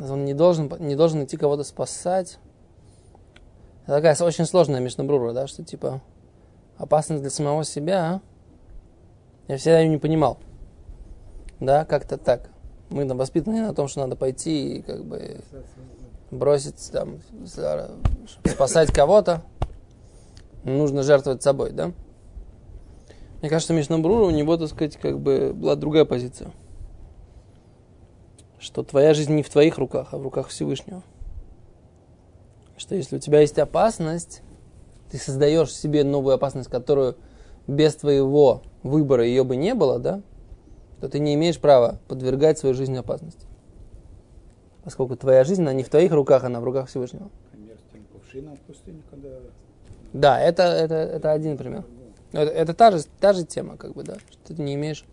он 0.01 0.25
не 0.25 0.35
должен, 0.35 0.73
не 0.81 0.97
должен 0.97 1.23
идти 1.25 1.37
кого-то 1.37 1.63
спасать. 1.65 2.39
Это 3.85 3.97
такая 3.97 4.17
очень 4.21 4.47
сложная 4.47 4.81
мишнабрура, 4.81 5.33
да, 5.33 5.47
что 5.47 5.65
типа 5.65 6.01
опасность 6.77 7.23
для 7.23 7.31
самого 7.31 7.65
себя. 7.65 8.21
Я 9.47 9.57
всегда 9.57 9.81
ее 9.81 9.89
не 9.89 9.99
понимал. 9.99 10.39
Да, 11.63 11.85
как-то 11.85 12.19
так. 12.19 12.51
Мы 12.91 13.07
там 13.07 13.17
воспитаны 13.17 13.61
на 13.61 13.73
том, 13.73 13.87
что 13.87 14.01
надо 14.01 14.17
пойти 14.17 14.79
и 14.79 14.83
как 14.83 15.05
бы 15.05 15.43
бросить 16.33 16.91
там, 16.91 17.21
спасать 18.45 18.93
кого-то. 18.93 19.43
Нужно 20.65 21.05
жертвовать 21.05 21.45
собой, 21.45 21.71
да? 21.71 21.93
Мне 23.41 23.49
кажется, 23.49 23.75
Мишнабрура 23.75 24.25
у 24.25 24.31
него, 24.31 24.57
так 24.57 24.71
сказать, 24.71 24.97
как 24.97 25.21
бы 25.21 25.53
была 25.55 25.77
другая 25.77 26.05
позиция. 26.05 26.51
Что 28.59 28.83
твоя 28.83 29.15
жизнь 29.15 29.33
не 29.33 29.45
в 29.45 29.49
твоих 29.49 29.79
руках, 29.79 30.09
а 30.11 30.19
в 30.19 30.23
руках 30.23 30.49
Всевышнего. 30.49 31.05
Что 32.77 32.97
если 32.97 33.19
у 33.19 33.21
тебя 33.21 33.41
есть 33.41 33.61
опасность, 33.61 34.43
ты 35.13 35.19
создаешь 35.19 35.73
себе 35.73 36.03
новую 36.03 36.35
опасность, 36.35 36.69
которую 36.69 37.17
без 37.69 37.95
твоего 37.95 38.63
выбора 38.83 39.25
ее 39.25 39.45
бы 39.45 39.55
не 39.55 39.75
было, 39.75 40.01
да, 40.01 40.23
то 41.03 41.09
ты 41.09 41.19
не 41.19 41.35
имеешь 41.35 41.59
права 41.59 41.99
подвергать 42.07 42.61
свою 42.61 42.77
жизнь 42.77 42.97
опасности. 42.97 43.45
Поскольку 44.85 45.17
твоя 45.17 45.43
жизнь, 45.43 45.63
она 45.63 45.73
не 45.73 45.83
в 45.83 45.89
твоих 45.89 46.13
руках, 46.13 46.45
она 46.45 46.61
в 46.61 46.65
руках 46.65 46.89
Всевышнего. 46.89 47.29
Пример 47.51 47.77
с 47.77 47.93
тем 47.93 48.05
кувшином 48.13 48.57
в 48.57 48.61
пустыне, 48.61 49.03
когда... 49.11 49.29
Да, 50.13 50.41
это, 50.41 50.63
это, 50.63 50.95
это 50.95 51.33
один 51.33 51.59
пример. 51.59 51.85
Это, 52.31 52.53
это 52.53 52.73
та, 52.73 52.93
же, 52.93 53.03
та 53.19 53.33
же 53.33 53.45
тема, 53.45 53.77
как 53.77 53.95
бы, 53.95 54.05
да, 54.05 54.15
что 54.31 54.55
ты 54.55 54.63
не 54.63 54.75
имеешь, 54.75 55.05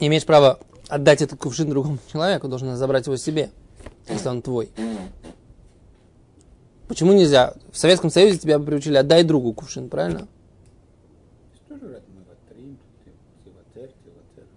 не 0.00 0.08
имеешь 0.08 0.26
права 0.26 0.58
отдать 0.88 1.22
этот 1.22 1.38
кувшин 1.38 1.70
другому 1.70 1.98
человеку, 2.10 2.48
должен 2.48 2.74
забрать 2.74 3.06
его 3.06 3.16
себе, 3.16 3.50
если 4.08 4.28
он 4.28 4.42
твой. 4.42 4.68
Почему 6.88 7.12
нельзя? 7.12 7.54
В 7.70 7.78
Советском 7.78 8.10
Союзе 8.10 8.38
тебя 8.38 8.58
приучили, 8.58 8.96
отдай 8.96 9.22
другу 9.22 9.52
кувшин, 9.52 9.88
правильно? 9.88 10.26
Здесь 11.52 11.60
тоже 11.68 11.86
вроде 11.86 12.06
мы 12.08 12.24
ватрим, 12.28 12.78
тиватер, 13.44 13.94
тиватер. 14.04 14.48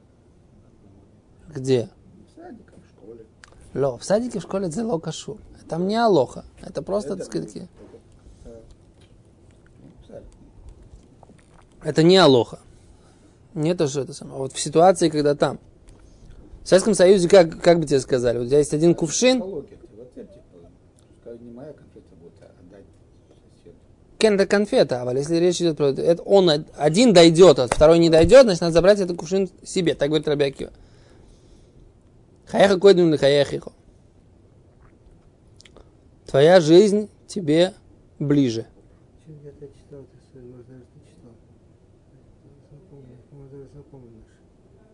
Где? 1.54 1.90
В 2.28 2.36
садиках, 2.36 2.76
в 2.76 2.90
школе. 2.90 3.26
Ло, 3.74 3.98
в 3.98 4.04
садике, 4.04 4.40
в 4.40 4.44
школе 4.44 4.68
это 4.68 4.86
локашу. 4.86 5.38
Там 5.70 5.88
не 5.88 5.96
алоха. 5.96 6.46
Это 6.62 6.82
просто, 6.82 7.14
Это 7.14 7.18
так 7.20 7.26
сказать, 7.28 7.56
э, 7.56 7.68
ну, 8.46 10.22
это 11.84 12.04
не 12.04 12.18
алоха. 12.18 12.60
Не 13.54 13.76
то, 13.76 13.88
что 13.88 14.02
это 14.02 14.14
самое. 14.14 14.38
Вот 14.38 14.54
в 14.54 14.60
ситуации, 14.60 15.10
когда 15.10 15.36
там. 15.36 15.60
В 16.64 16.68
Советском 16.68 16.94
Союзе, 16.94 17.28
как, 17.28 17.62
как 17.62 17.80
бы 17.80 17.86
тебе 17.86 18.00
сказали, 18.00 18.40
у 18.40 18.46
тебя 18.46 18.60
есть 18.60 18.74
один 18.74 18.96
кувшин, 18.96 19.42
тиватер, 19.42 20.28
типа, 24.18 24.46
конфета 24.46 25.02
а 25.02 25.14
если 25.14 25.36
речь 25.36 25.60
идет 25.60 25.76
про 25.76 25.88
это, 25.88 26.22
он 26.24 26.50
од- 26.50 26.68
один 26.78 27.12
дойдет, 27.14 27.60
а 27.60 27.68
второй 27.68 28.00
не 28.00 28.10
дойдет, 28.10 28.44
значит, 28.44 28.62
надо 28.62 28.74
забрать 28.74 29.00
этот 29.00 29.18
кувшин 29.18 29.50
себе. 29.64 29.94
Так 29.94 30.08
говорит 30.08 30.28
Рабиакива. 30.28 30.72
Хаяха 32.54 32.80
койдем 32.80 33.10
ли 33.10 33.18
хаяхихо. 33.18 33.72
Твоя 36.28 36.60
жизнь 36.60 37.10
тебе 37.26 37.74
ближе. 38.20 38.68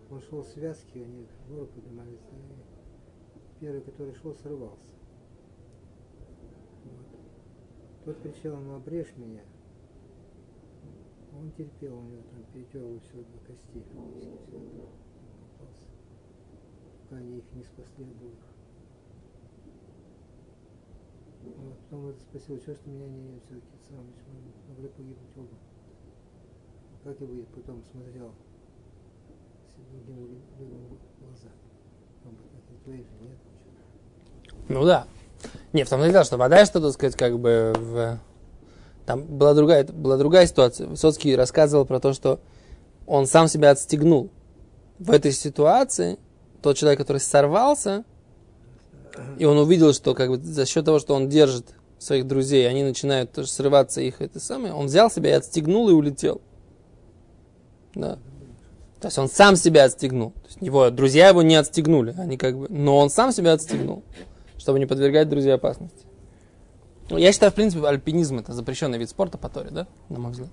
Он 0.09 0.21
шел 0.21 0.41
в 0.41 0.47
они 1.03 1.27
в 1.49 1.65
поднимались, 1.65 2.19
первый, 3.59 3.81
который 3.81 4.15
шел, 4.15 4.33
срывался. 4.35 4.89
Вот. 6.85 7.07
Тот 8.05 8.21
кричал 8.21 8.53
ему, 8.53 8.75
обрежь 8.75 9.13
меня. 9.17 9.43
Он 11.37 11.51
терпел, 11.51 11.97
у 11.97 12.03
него 12.03 12.23
там 12.31 12.41
перетерли 12.53 12.99
все 12.99 13.17
до 13.17 13.37
костей. 13.45 13.83
фактически, 13.83 14.37
всё 14.47 14.57
это. 14.57 14.87
Попался. 15.57 15.89
Пока 17.09 17.21
они 17.21 17.39
их 17.39 17.43
не 17.55 17.63
спасли 17.63 18.03
обоих. 18.03 18.37
Вот. 21.43 21.77
Потом 21.89 22.09
это 22.09 22.21
спросил, 22.21 22.59
что 22.61 22.73
ж 22.73 22.77
ты 22.83 22.89
меня 22.91 23.07
не 23.07 23.39
все-таки 23.39 23.77
сам, 23.89 24.05
мы 24.27 24.73
могли 24.73 24.87
погибнуть 24.89 25.37
оба. 25.37 25.57
Как 27.03 27.19
я 27.19 27.25
бы 27.25 27.43
потом 27.55 27.83
смотрел, 27.91 28.31
гинули 30.05 30.37
людям 30.59 30.79
в 30.85 31.23
глаза. 31.23 31.49
Бы, 32.25 32.43
это 32.53 32.83
твои 32.83 32.97
же, 32.97 33.09
нет? 33.21 33.37
Ну 34.67 34.85
да. 34.85 35.07
Не, 35.73 35.85
в 35.85 35.89
том-то 35.89 36.07
и 36.07 36.11
дело, 36.11 36.23
что 36.25 36.37
вода, 36.37 36.63
что, 36.65 36.81
так 36.81 36.91
сказать, 36.91 37.15
как 37.15 37.39
бы 37.39 37.73
в... 37.75 38.19
Там 39.05 39.23
была 39.23 39.55
другая, 39.55 39.83
была 39.85 40.17
другая 40.17 40.45
ситуация. 40.45 40.87
Высоцкий 40.87 41.35
рассказывал 41.35 41.85
про 41.85 41.99
то, 41.99 42.13
что 42.13 42.39
он 43.07 43.25
сам 43.25 43.47
себя 43.47 43.71
отстегнул. 43.71 44.29
В 44.99 45.11
этой 45.11 45.31
ситуации 45.31 46.19
тот 46.61 46.77
человек, 46.77 46.99
который 46.99 47.17
сорвался, 47.17 48.03
и 49.37 49.45
он 49.45 49.57
увидел, 49.57 49.93
что 49.93 50.13
как 50.13 50.29
бы 50.29 50.37
за 50.37 50.65
счет 50.65 50.85
того, 50.85 50.99
что 50.99 51.13
он 51.13 51.29
держит 51.29 51.73
своих 51.97 52.27
друзей, 52.27 52.69
они 52.69 52.83
начинают 52.83 53.31
тоже 53.31 53.49
срываться 53.49 54.01
их 54.01 54.21
это 54.21 54.39
самое, 54.39 54.73
он 54.73 54.85
взял 54.85 55.11
себя 55.11 55.31
и 55.31 55.33
отстегнул 55.33 55.89
и 55.89 55.93
улетел. 55.93 56.41
Да. 57.95 58.17
То 59.01 59.07
есть 59.07 59.17
он 59.17 59.29
сам 59.29 59.55
себя 59.55 59.85
отстегнул. 59.85 60.31
То 60.31 60.45
есть 60.47 60.57
его, 60.61 60.89
друзья 60.89 61.29
его 61.29 61.41
не 61.41 61.55
отстегнули, 61.55 62.15
они 62.17 62.37
как 62.37 62.57
бы, 62.57 62.67
но 62.69 62.97
он 62.97 63.09
сам 63.09 63.31
себя 63.31 63.53
отстегнул, 63.53 64.03
чтобы 64.57 64.79
не 64.79 64.85
подвергать 64.85 65.29
друзей 65.29 65.53
опасности. 65.53 66.05
Ну, 67.09 67.17
я 67.17 67.31
считаю, 67.31 67.51
в 67.51 67.55
принципе, 67.55 67.85
альпинизм 67.87 68.39
это 68.39 68.53
запрещенный 68.53 68.97
вид 68.97 69.09
спорта 69.09 69.37
по 69.37 69.49
Торе, 69.49 69.69
да, 69.71 69.87
на 70.09 70.19
мой 70.19 70.31
взгляд. 70.31 70.49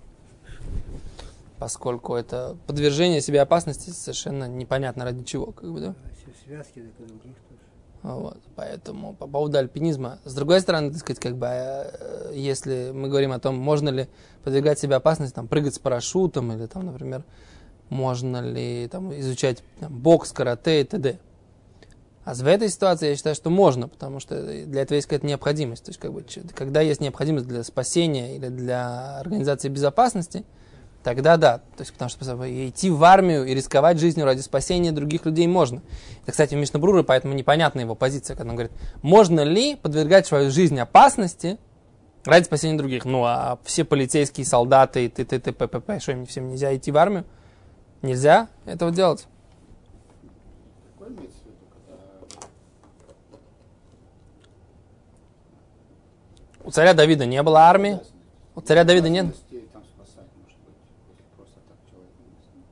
Поскольку 1.58 2.14
это 2.14 2.56
подвержение 2.66 3.20
себе 3.20 3.40
опасности 3.40 3.90
совершенно 3.90 4.46
непонятно 4.46 5.04
ради 5.04 5.24
чего, 5.24 5.52
как 5.52 5.72
бы, 5.72 5.80
да. 5.80 5.94
А 6.04 6.08
еще 6.08 6.30
в 6.30 6.44
связке, 6.44 6.82
так 6.82 7.06
и 7.06 7.08
других 7.08 7.36
тоже. 7.48 7.60
Вот, 8.02 8.38
поэтому 8.54 9.14
по 9.14 9.26
поводу 9.26 9.58
альпинизма. 9.58 10.18
С 10.24 10.34
другой 10.34 10.60
стороны, 10.60 10.90
так 10.90 11.00
сказать, 11.00 11.18
как 11.18 11.36
бы, 11.36 11.46
э, 11.48 12.32
если 12.34 12.92
мы 12.92 13.08
говорим 13.08 13.32
о 13.32 13.38
том, 13.38 13.56
можно 13.56 13.88
ли 13.88 14.08
подвергать 14.44 14.78
себе 14.78 14.96
опасности, 14.96 15.34
там, 15.34 15.48
прыгать 15.48 15.74
с 15.74 15.78
парашютом, 15.78 16.52
или 16.52 16.66
там, 16.66 16.86
например, 16.86 17.24
можно 17.88 18.40
ли 18.40 18.88
там, 18.88 19.18
изучать 19.18 19.62
там, 19.80 19.92
бокс, 19.92 20.32
карате 20.32 20.82
и 20.82 20.84
т.д. 20.84 21.18
А 22.24 22.34
в 22.34 22.46
этой 22.46 22.68
ситуации 22.68 23.08
я 23.08 23.16
считаю, 23.16 23.34
что 23.36 23.50
можно, 23.50 23.88
потому 23.88 24.20
что 24.20 24.42
для 24.42 24.82
этого 24.82 24.96
есть 24.96 25.06
какая-то 25.06 25.26
необходимость. 25.26 25.84
То 25.84 25.90
есть, 25.90 26.00
как 26.00 26.12
бы, 26.12 26.24
когда 26.54 26.80
есть 26.80 27.00
необходимость 27.00 27.46
для 27.46 27.62
спасения 27.62 28.36
или 28.36 28.48
для 28.48 29.18
организации 29.20 29.68
безопасности, 29.68 30.44
тогда 31.06 31.36
да. 31.36 31.58
То 31.58 31.82
есть, 31.82 31.92
потому 31.92 32.08
что 32.08 32.68
идти 32.68 32.90
в 32.90 33.04
армию 33.04 33.46
и 33.46 33.54
рисковать 33.54 34.00
жизнью 34.00 34.26
ради 34.26 34.40
спасения 34.40 34.90
других 34.90 35.24
людей 35.24 35.46
можно. 35.46 35.80
Это, 36.22 36.32
кстати, 36.32 36.56
в 36.56 36.58
Мишнабруре, 36.58 37.04
поэтому 37.04 37.32
непонятна 37.32 37.78
его 37.78 37.94
позиция, 37.94 38.34
когда 38.36 38.50
он 38.50 38.56
говорит, 38.56 38.72
можно 39.02 39.42
ли 39.42 39.76
подвергать 39.76 40.26
свою 40.26 40.50
жизнь 40.50 40.76
опасности 40.80 41.58
ради 42.24 42.42
спасения 42.42 42.76
других? 42.76 43.04
Ну, 43.04 43.22
а 43.24 43.60
все 43.62 43.84
полицейские, 43.84 44.44
солдаты 44.44 45.04
и 45.04 45.08
т.т. 45.08 45.38
т.п. 45.38 45.68
п.п. 45.68 46.00
Что 46.00 46.10
им 46.10 46.26
всем 46.26 46.48
нельзя 46.48 46.74
идти 46.74 46.90
в 46.90 46.96
армию? 46.96 47.24
Нельзя 48.02 48.48
этого 48.64 48.90
делать. 48.90 49.28
У 56.64 56.72
царя 56.72 56.94
Давида 56.94 57.26
не 57.26 57.40
было 57.44 57.60
армии. 57.60 58.00
У 58.56 58.60
царя 58.60 58.82
Давида 58.82 59.08
нет. 59.08 59.26
Обязанности 59.26 59.68
там 59.72 59.84
спасать, 59.84 60.26
может 60.42 60.58
быть, 60.64 60.74
если 61.06 61.22
просто 61.36 61.60
так 61.68 61.76
человек 61.88 62.10
не 62.18 62.32
знаю. 62.42 62.64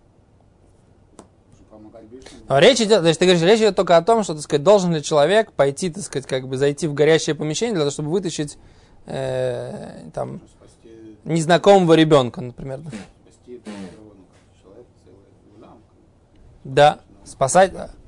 Чтобы 1.55 1.70
помогать 1.70 2.05
ближним. 2.09 2.34
Но 2.49 2.59
речь 2.59 2.81
идет, 2.81 3.01
то 3.01 3.09
есть 3.09 3.19
ты 3.19 3.27
говоришь, 3.27 3.43
речь 3.43 3.61
идет 3.61 3.77
только 3.77 3.97
о 3.97 4.03
том, 4.03 4.23
что, 4.23 4.35
так 4.35 4.43
сказать, 4.43 4.63
должен 4.63 4.95
ли 4.95 5.03
человек 5.03 5.53
пойти, 5.53 5.91
так 5.91 6.03
сказать, 6.03 6.27
как 6.27 6.47
бы 6.47 6.57
зайти 6.57 6.87
в 6.87 6.95
горящее 6.95 7.35
помещение 7.35 7.75
для 7.75 7.83
того, 7.83 7.91
чтобы 7.91 8.11
вытащить 8.11 8.59
э, 9.07 10.09
там 10.13 10.41
спасти, 10.59 11.17
незнакомого 11.25 11.95
ребенка, 11.95 12.43
например. 12.43 12.81
спасти. 12.81 13.63
Да, 16.65 17.01
спасать. 17.25 17.73
да. 17.73 17.87
Спасая. 17.87 18.05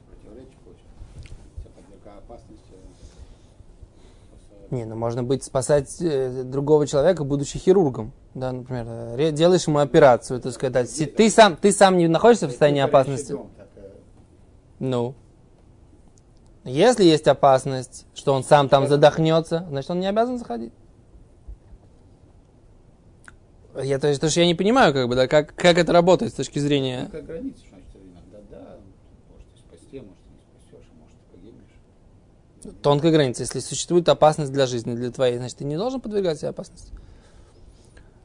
Не, 4.70 4.84
ну 4.84 4.96
можно 4.96 5.22
быть 5.22 5.44
спасать 5.44 5.96
э, 6.00 6.42
другого 6.44 6.86
человека, 6.86 7.24
будучи 7.24 7.58
хирургом. 7.58 8.12
Да, 8.34 8.52
например, 8.52 8.86
э, 9.18 9.30
делаешь 9.32 9.66
ему 9.66 9.78
операцию, 9.78 10.40
так 10.40 10.52
сказать. 10.52 10.90
Ты 11.16 11.30
сам, 11.30 11.56
ты 11.56 11.72
сам 11.72 11.96
не 11.96 12.08
находишься 12.08 12.48
в 12.48 12.50
состоянии 12.50 12.82
опасности. 12.82 13.32
дом, 13.32 13.50
Ну. 14.78 15.14
Если 16.64 17.04
есть 17.04 17.28
опасность, 17.28 18.06
что 18.14 18.34
он 18.34 18.42
сам 18.42 18.68
там 18.68 18.88
задохнется, 18.88 19.64
значит, 19.68 19.90
он 19.90 20.00
не 20.00 20.06
обязан 20.06 20.38
заходить. 20.38 20.72
Я, 23.82 23.98
то 23.98 24.08
есть, 24.08 24.20
то, 24.20 24.28
что 24.28 24.40
я 24.40 24.46
не 24.46 24.54
понимаю, 24.54 24.92
как 24.92 25.06
бы, 25.08 25.14
да, 25.14 25.28
как, 25.28 25.54
как 25.54 25.78
это 25.78 25.92
работает 25.92 26.32
с 26.32 26.34
точки 26.34 26.58
зрения... 26.58 27.04
Какая 27.04 27.22
граница, 27.22 27.60
значит, 27.68 27.90
иногда 27.94 28.38
да, 28.50 28.78
может 29.30 29.46
и 29.54 29.58
спасти, 29.58 29.98
а 29.98 30.02
может 30.02 30.18
не 30.30 30.38
спасешь, 30.38 30.86
а 30.90 30.98
может 30.98 31.14
и 31.14 31.36
погибнешь. 31.36 32.82
Тонкая 32.82 33.12
граница. 33.12 33.42
Если 33.42 33.60
существует 33.60 34.08
опасность 34.08 34.50
для 34.52 34.66
жизни, 34.66 34.94
для 34.94 35.10
твоей, 35.10 35.36
значит, 35.36 35.58
ты 35.58 35.64
не 35.64 35.76
должен 35.76 36.00
подвергать 36.00 36.38
себе 36.38 36.48
опасности. 36.48 36.90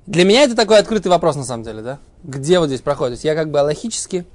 Для 0.07 0.23
меня 0.23 0.43
это 0.43 0.55
такой 0.55 0.79
открытый 0.79 1.11
вопрос, 1.11 1.35
на 1.35 1.43
самом 1.43 1.63
деле, 1.63 1.81
да? 1.81 1.99
Где 2.23 2.59
вот 2.59 2.67
здесь 2.67 2.81
проходит? 2.81 3.11
То 3.11 3.13
есть 3.15 3.23
я 3.25 3.35
как 3.35 3.51
бы 3.51 3.59
аллахически 3.59 4.25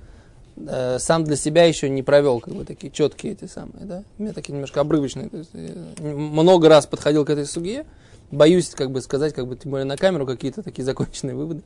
э, 0.57 0.99
сам 0.99 1.25
для 1.25 1.37
себя 1.37 1.65
еще 1.65 1.89
не 1.89 2.03
провел 2.03 2.41
как 2.41 2.55
бы 2.55 2.65
такие 2.65 2.93
четкие 2.93 3.33
эти 3.33 3.47
самые, 3.47 3.85
да? 3.85 4.03
У 4.19 4.23
меня 4.23 4.33
такие 4.33 4.53
немножко 4.53 4.81
обрывочные. 4.81 5.29
То 5.29 5.39
есть, 5.39 5.51
я 5.53 5.73
много 5.99 6.69
раз 6.69 6.87
подходил 6.87 7.25
к 7.25 7.31
этой 7.31 7.47
суге, 7.47 7.87
боюсь 8.31 8.71
как 8.71 8.91
бы 8.91 9.01
сказать, 9.01 9.35
как 9.35 9.47
бы 9.47 9.57
тем 9.57 9.73
более 9.73 9.85
на 9.85 9.97
камеру 9.97 10.27
какие-то 10.27 10.63
такие 10.63 10.85
законченные 10.85 11.37
выводы. 11.37 11.63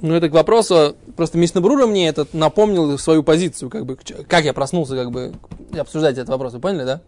Ну, 0.00 0.14
это 0.14 0.28
к 0.28 0.32
вопросу, 0.32 0.96
просто 1.16 1.38
Мишнабрура 1.38 1.86
мне 1.86 2.08
это 2.08 2.26
напомнил 2.32 2.98
свою 2.98 3.22
позицию, 3.22 3.70
как 3.70 3.86
бы, 3.86 3.96
как 4.28 4.44
я 4.44 4.52
проснулся, 4.52 4.96
как 4.96 5.10
бы, 5.10 5.32
обсуждать 5.78 6.18
этот 6.18 6.28
вопрос, 6.28 6.52
вы 6.52 6.60
поняли, 6.60 6.84
да? 6.84 7.00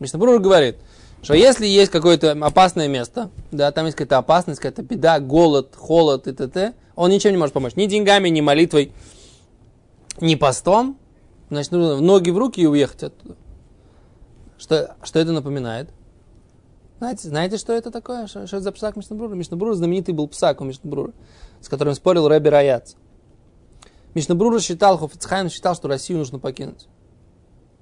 Мишнабрура 0.00 0.38
говорит, 0.38 0.76
что 1.22 1.34
если 1.34 1.66
есть 1.66 1.90
какое-то 1.90 2.32
опасное 2.32 2.88
место, 2.88 3.30
да, 3.50 3.70
там 3.72 3.86
есть 3.86 3.96
какая-то 3.96 4.18
опасность, 4.18 4.60
какая-то 4.60 4.82
беда, 4.82 5.20
голод, 5.20 5.74
холод 5.74 6.26
и 6.26 6.32
т.т., 6.32 6.74
он 6.96 7.10
ничем 7.10 7.30
не 7.30 7.38
может 7.38 7.54
помочь. 7.54 7.76
Ни 7.76 7.86
деньгами, 7.86 8.28
ни 8.28 8.40
молитвой, 8.40 8.92
ни 10.20 10.34
постом. 10.34 10.98
Значит, 11.50 11.72
нужно 11.72 12.00
ноги 12.00 12.30
в 12.30 12.38
руки 12.38 12.60
и 12.60 12.66
уехать 12.66 13.04
оттуда. 13.04 13.36
Что, 14.58 14.96
что 15.02 15.18
это 15.18 15.32
напоминает? 15.32 15.90
Знаете, 16.98 17.28
знаете, 17.28 17.56
что 17.58 17.72
это 17.72 17.90
такое? 17.90 18.26
Что, 18.26 18.46
что 18.46 18.56
это 18.56 18.64
за 18.64 18.72
псак 18.72 18.96
Мишнабрура? 18.96 19.34
Мишнабрура 19.34 19.74
знаменитый 19.74 20.14
был 20.14 20.28
псак 20.28 20.60
у 20.60 20.64
Мишнабрура, 20.64 21.12
с 21.60 21.68
которым 21.68 21.94
спорил 21.94 22.28
Рэби 22.28 22.48
Раяц. 22.48 22.96
Мишнабрура 24.14 24.60
считал, 24.60 24.96
Хофицхайм 24.96 25.50
считал, 25.50 25.74
что 25.74 25.88
Россию 25.88 26.20
нужно 26.20 26.38
покинуть. 26.38 26.86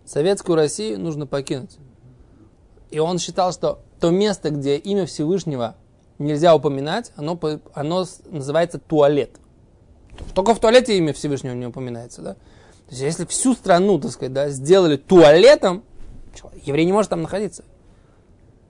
Советскую 0.04 0.56
Россию 0.56 0.98
нужно 0.98 1.26
покинуть. 1.26 1.76
И 2.90 2.98
он 2.98 3.18
считал, 3.18 3.52
что 3.52 3.80
то 4.00 4.10
место, 4.10 4.50
где 4.50 4.76
имя 4.76 5.06
Всевышнего 5.06 5.76
нельзя 6.18 6.54
упоминать, 6.54 7.12
оно, 7.16 7.38
оно 7.74 8.06
называется 8.26 8.78
туалет. 8.78 9.36
Только 10.34 10.54
в 10.54 10.60
туалете 10.60 10.96
имя 10.98 11.12
Всевышнего 11.12 11.54
не 11.54 11.66
упоминается, 11.66 12.22
да? 12.22 12.34
То 12.34 12.90
есть, 12.90 13.02
если 13.02 13.24
всю 13.26 13.54
страну, 13.54 13.98
так 13.98 14.10
сказать, 14.12 14.32
да, 14.32 14.48
сделали 14.50 14.96
туалетом, 14.96 15.82
человек- 16.34 16.62
еврей 16.66 16.84
не 16.86 16.92
может 16.92 17.10
там 17.10 17.22
находиться. 17.22 17.64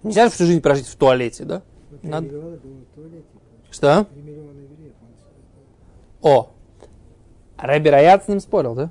Нельзя 0.03 0.29
всю 0.31 0.47
жизнь 0.47 0.61
прожить 0.61 0.87
в 0.87 0.97
туалете, 0.97 1.45
да? 1.45 1.63
Надо- 2.03 2.27
миллиона 2.27 2.57
туалете. 2.95 3.25
Что? 3.71 4.07
Евреев. 4.15 4.43
О, 6.23 6.51
Рэби 7.59 7.89
Раяц 7.89 8.25
с 8.25 8.29
ним 8.29 8.41
спорил, 8.41 8.75
да? 8.75 8.91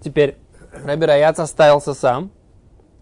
Теперь 0.00 0.36
Рэби 0.72 1.04
Раяц 1.04 1.38
остался 1.38 1.94
сам 1.94 2.30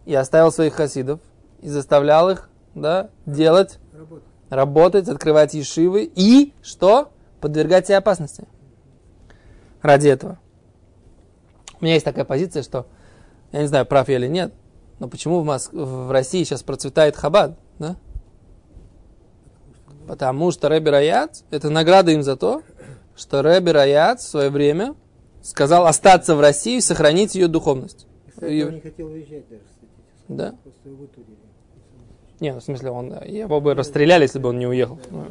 и 0.05 0.15
оставил 0.15 0.53
своих 0.53 0.75
хасидов 0.75 1.21
и 1.61 1.69
заставлял 1.69 2.29
их, 2.31 2.51
да, 2.75 3.11
делать, 3.27 3.79
Работа. 3.93 4.23
работать, 4.51 5.09
открывать 5.09 5.55
ешивы 5.55 6.11
и, 6.15 6.53
что? 6.63 7.11
Подвергать 7.41 7.87
себе 7.87 7.97
опасности. 7.99 8.45
Ради 9.83 10.09
этого. 10.09 10.39
У 11.81 11.85
меня 11.85 11.95
есть 11.95 12.05
такая 12.05 12.25
позиция, 12.25 12.63
что, 12.63 12.87
я 13.53 13.61
не 13.61 13.69
знаю, 13.69 13.87
прав 13.87 14.09
я 14.09 14.17
или 14.17 14.27
нет, 14.27 14.53
но 14.99 15.09
почему 15.09 15.41
в, 15.41 15.45
Моск... 15.45 15.73
в 15.73 16.11
России 16.11 16.43
сейчас 16.43 16.63
процветает 16.63 17.17
хабад, 17.17 17.59
да? 17.79 17.97
Потому 20.09 20.51
что 20.51 20.69
Рэби 20.69 20.89
Раяц, 20.89 21.45
это 21.51 21.71
награда 21.71 22.11
им 22.13 22.23
за 22.23 22.37
то, 22.37 22.63
что 23.15 23.43
Рэби 23.43 23.71
Раяц 23.71 24.25
в 24.25 24.29
свое 24.29 24.51
время 24.51 24.95
сказал 25.43 25.87
остаться 25.87 26.35
в 26.35 26.41
России 26.41 26.79
и 26.79 26.81
сохранить 26.81 27.35
ее 27.35 27.47
духовность. 27.47 28.07
Кстати, 28.29 28.53
И- 28.53 28.65
он 28.65 28.75
не 28.75 28.81
хотел 28.81 29.07
уезжать 29.09 29.49
даже, 29.49 29.63
кстати. 29.63 29.93
Да? 30.29 30.55
Просто 30.63 30.89
его 30.89 30.97
вытурили. 30.97 31.37
Не, 32.41 32.53
ну, 32.53 32.61
в 32.61 32.63
смысле, 32.63 32.91
он, 32.91 33.23
его 33.25 33.61
бы 33.61 33.75
расстреляли, 33.75 34.23
если 34.23 34.39
бы 34.39 34.49
он 34.51 34.59
не 34.59 34.67
уехал. 34.67 34.99
Ну, 35.11 35.27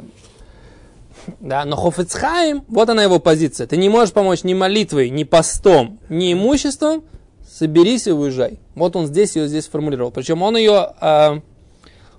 Да, 1.40 1.64
но 1.64 1.76
Хофицхайм, 1.76 2.64
вот 2.68 2.88
она 2.88 3.02
его 3.02 3.18
позиция. 3.18 3.66
Ты 3.66 3.76
не 3.76 3.88
можешь 3.88 4.12
помочь 4.12 4.44
ни 4.44 4.54
молитвой, 4.54 5.10
ни 5.10 5.24
постом, 5.24 5.98
ни 6.08 6.32
имуществом, 6.32 7.04
соберись 7.46 8.06
и 8.06 8.12
уезжай. 8.12 8.58
Вот 8.74 8.96
он 8.96 9.06
здесь 9.06 9.36
ее 9.36 9.48
здесь 9.48 9.64
сформулировал. 9.64 10.10
Причем 10.10 10.42
он 10.42 10.56
ее, 10.56 10.92
а, 11.00 11.40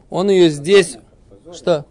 он 0.09 0.29
ее 0.29 0.49
здесь, 0.49 0.97
Позор. 1.29 1.53
что? 1.55 1.85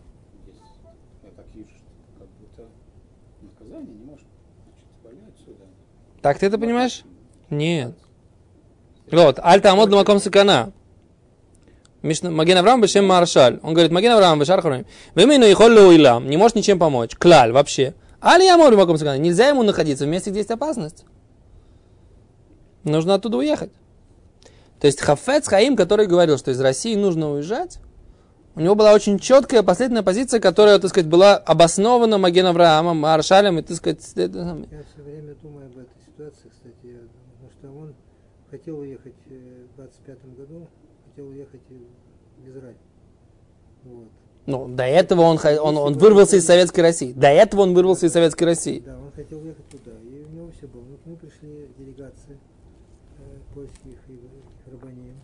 Так 6.21 6.39
наказание 6.39 6.39
ты 6.39 6.47
это 6.47 6.59
понимаешь? 6.59 7.03
Нет. 7.51 7.95
Вот, 9.11 9.39
Альта 9.43 9.73
Амод 9.73 9.91
Маком 9.91 10.21
Сакана. 10.21 10.73
Маген 12.23 12.59
Авраам 12.59 12.81
Бешем 12.81 13.07
Маршаль. 13.07 13.61
Он 13.63 13.75
говорит, 13.75 13.93
Маген 13.93 14.13
Авраам 14.13 14.41
Бешар 14.41 14.61
Харуним. 14.61 14.87
Вы 15.15 15.23
именно 15.23 15.45
их 15.45 15.61
Илам. 15.61 16.29
Не 16.29 16.37
может 16.37 16.57
ничем 16.57 16.79
помочь. 16.79 17.15
Клаль 17.17 17.53
вообще. 17.53 17.95
Али 18.21 18.47
Амор 18.49 18.75
Маком 18.77 18.99
Сакана. 18.99 19.19
Нельзя 19.19 19.49
ему 19.49 19.63
находиться 19.63 20.05
в 20.05 20.09
месте, 20.09 20.31
где 20.31 20.41
есть 20.41 20.51
опасность. 20.51 21.05
Нужно 22.85 23.15
оттуда 23.15 23.39
уехать. 23.39 23.71
То 24.81 24.87
есть 24.87 25.01
Хафец 25.01 25.49
Хаим, 25.49 25.77
который 25.77 26.07
говорил, 26.07 26.39
что 26.39 26.51
из 26.51 26.61
России 26.61 26.95
нужно 26.95 27.33
уезжать, 27.33 27.79
у 28.55 28.61
него 28.61 28.75
была 28.75 28.93
очень 28.93 29.19
четкая 29.19 29.63
последняя 29.63 30.03
позиция, 30.03 30.41
которая, 30.41 30.79
так 30.79 30.91
сказать, 30.91 31.09
была 31.09 31.37
обоснована 31.37 32.19
Маген 32.19 32.47
Авраамом, 32.47 32.97
Маршалем 32.99 33.59
и, 33.59 33.63
так 33.63 33.77
сказать, 33.77 34.01
это. 34.17 34.67
Я 34.71 34.83
все 34.83 35.03
время 35.03 35.35
думаю 35.43 35.67
об 35.67 35.79
этой 35.79 35.95
ситуации, 36.05 36.49
кстати, 36.51 36.75
я, 36.83 36.99
потому 37.37 37.51
что 37.57 37.81
он 37.81 37.95
хотел 38.51 38.81
уехать 38.81 39.15
э, 39.31 39.67
в 39.73 39.77
25 39.77 40.37
году, 40.37 40.69
хотел 41.19 41.29
уехать 41.29 41.61
и 41.71 41.87
в 42.41 42.49
Израиль. 42.49 42.77
Вот. 43.85 44.09
Ну, 44.47 44.69
до 44.69 44.85
этого 44.85 45.23
он, 45.23 45.39
он, 45.45 45.77
он 45.77 45.99
вырвался 45.99 46.37
из 46.37 46.47
Советской 46.47 46.81
России. 46.81 47.13
До 47.13 47.29
этого 47.29 47.63
он 47.63 47.75
вырвался 47.75 48.07
из 48.07 48.13
Советской 48.13 48.45
России. 48.45 48.81
Да, 48.81 48.99
он 48.99 49.11
хотел 49.13 49.41
уехать 49.41 49.69
туда, 49.69 49.93
и 50.03 50.25
у 50.25 50.29
него 50.31 50.51
все 50.53 50.67
было. 50.67 50.83
Ну, 50.83 50.97
к 50.97 51.07
нему 51.07 51.17
пришли 51.17 51.69
делегации 51.77 52.39
э, 53.19 53.55
польских 53.55 53.99
и 54.09 54.13
и. 54.13 55.15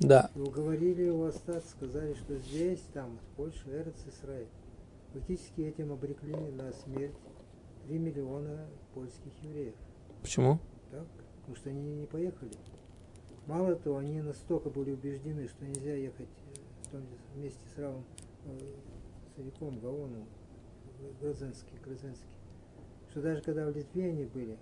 Да. 0.00 0.30
И 0.34 0.40
уговорили 0.40 1.02
его 1.02 1.26
остаться, 1.26 1.70
сказали, 1.70 2.14
что 2.14 2.36
здесь, 2.36 2.80
там, 2.92 3.16
в 3.16 3.36
Польше, 3.36 3.62
Эрец 3.68 3.94
Исраиль. 4.06 4.48
Фактически 5.14 5.60
этим 5.60 5.92
обрекли 5.92 6.34
на 6.34 6.72
смерть 6.72 7.14
3 7.86 7.98
миллиона 7.98 8.66
польских 8.92 9.32
евреев. 9.42 9.74
Почему? 10.20 10.58
Так? 10.90 11.06
Потому 11.40 11.56
что 11.56 11.70
они 11.70 11.80
не 11.80 12.06
поехали. 12.06 12.50
Мало 13.46 13.74
того, 13.76 13.98
они 13.98 14.22
настолько 14.22 14.70
были 14.70 14.92
убеждены, 14.92 15.48
что 15.48 15.64
нельзя 15.66 15.94
ехать 15.94 16.28
э, 16.92 16.96
в 16.96 17.36
вместе 17.36 17.60
с 17.74 17.78
Равом 17.78 18.04
э, 18.46 18.58
Цариком, 19.36 19.78
Гаоном, 19.80 20.26
Грозенский, 21.20 21.76
Грозенский, 21.84 22.28
что 23.10 23.20
даже 23.20 23.42
когда 23.42 23.66
в 23.66 23.76
Литве 23.76 24.08
они 24.08 24.24
были, 24.24 24.56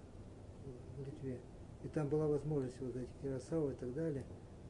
в 0.96 1.06
Литве, 1.06 1.38
и 1.84 1.88
там 1.88 2.08
была 2.08 2.26
возможность 2.26 2.80
вот 2.80 2.96
этих 2.96 3.08
Ярослава 3.22 3.70
и 3.70 3.74
так 3.74 3.94
далее, 3.94 4.24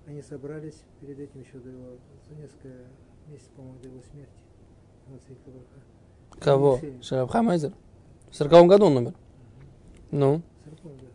они 0.06 0.20
собрались 0.20 0.82
перед 1.00 1.18
этим 1.18 1.40
еще 1.40 1.58
до 1.58 1.70
его, 1.70 1.96
за 2.28 2.34
несколько 2.34 2.68
месяцев, 3.28 3.52
по-моему, 3.52 3.78
до 3.80 3.88
его 3.88 4.02
смерти. 4.02 4.42
Кого? 6.38 6.76
Решили. 6.76 7.02
Шарабхай 7.02 7.42
Майзер? 7.42 7.72
В 8.30 8.36
сороковом 8.36 8.68
году 8.68 8.86
он 8.86 8.96
умер. 8.96 9.14
Ну, 10.10 10.42
Церковь, 10.64 10.92
да. 11.00 11.06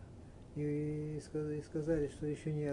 И, 0.58 1.18
и 1.18 1.62
сказали, 1.62 2.08
что 2.08 2.26
еще 2.26 2.50
не, 2.52 2.68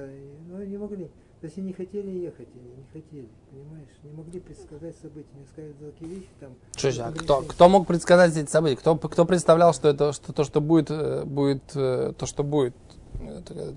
ну, 0.50 0.64
не 0.64 0.78
могли. 0.78 1.06
То 1.40 1.46
есть 1.48 1.58
они 1.60 1.68
не 1.68 1.74
хотели 1.74 2.10
ехать, 2.10 2.48
они 2.56 2.70
не 2.78 2.86
хотели, 2.92 3.30
понимаешь? 3.52 3.90
Не 4.02 4.12
могли 4.12 4.40
предсказать 4.40 4.96
события, 4.98 5.28
не 5.38 5.46
сказали 5.46 5.74
такие 5.74 6.16
вещи 6.16 6.30
там. 6.40 6.56
что 6.76 6.92
же, 6.92 7.02
а 7.04 7.12
кто, 7.12 7.36
решили. 7.42 7.50
кто 7.52 7.70
мог 7.70 7.86
предсказать 7.86 8.36
эти 8.36 8.50
события? 8.50 8.78
Кто, 8.78 8.96
кто 8.96 9.26
представлял, 9.26 9.72
что 9.72 9.90
это 9.90 10.14
что, 10.14 10.34
то, 10.34 10.44
что 10.44 10.62
будет, 10.62 10.90
э, 10.90 11.26
будет 11.26 11.62
э, 11.76 12.14
то, 12.18 12.26
что 12.26 12.44
будет? 12.44 12.74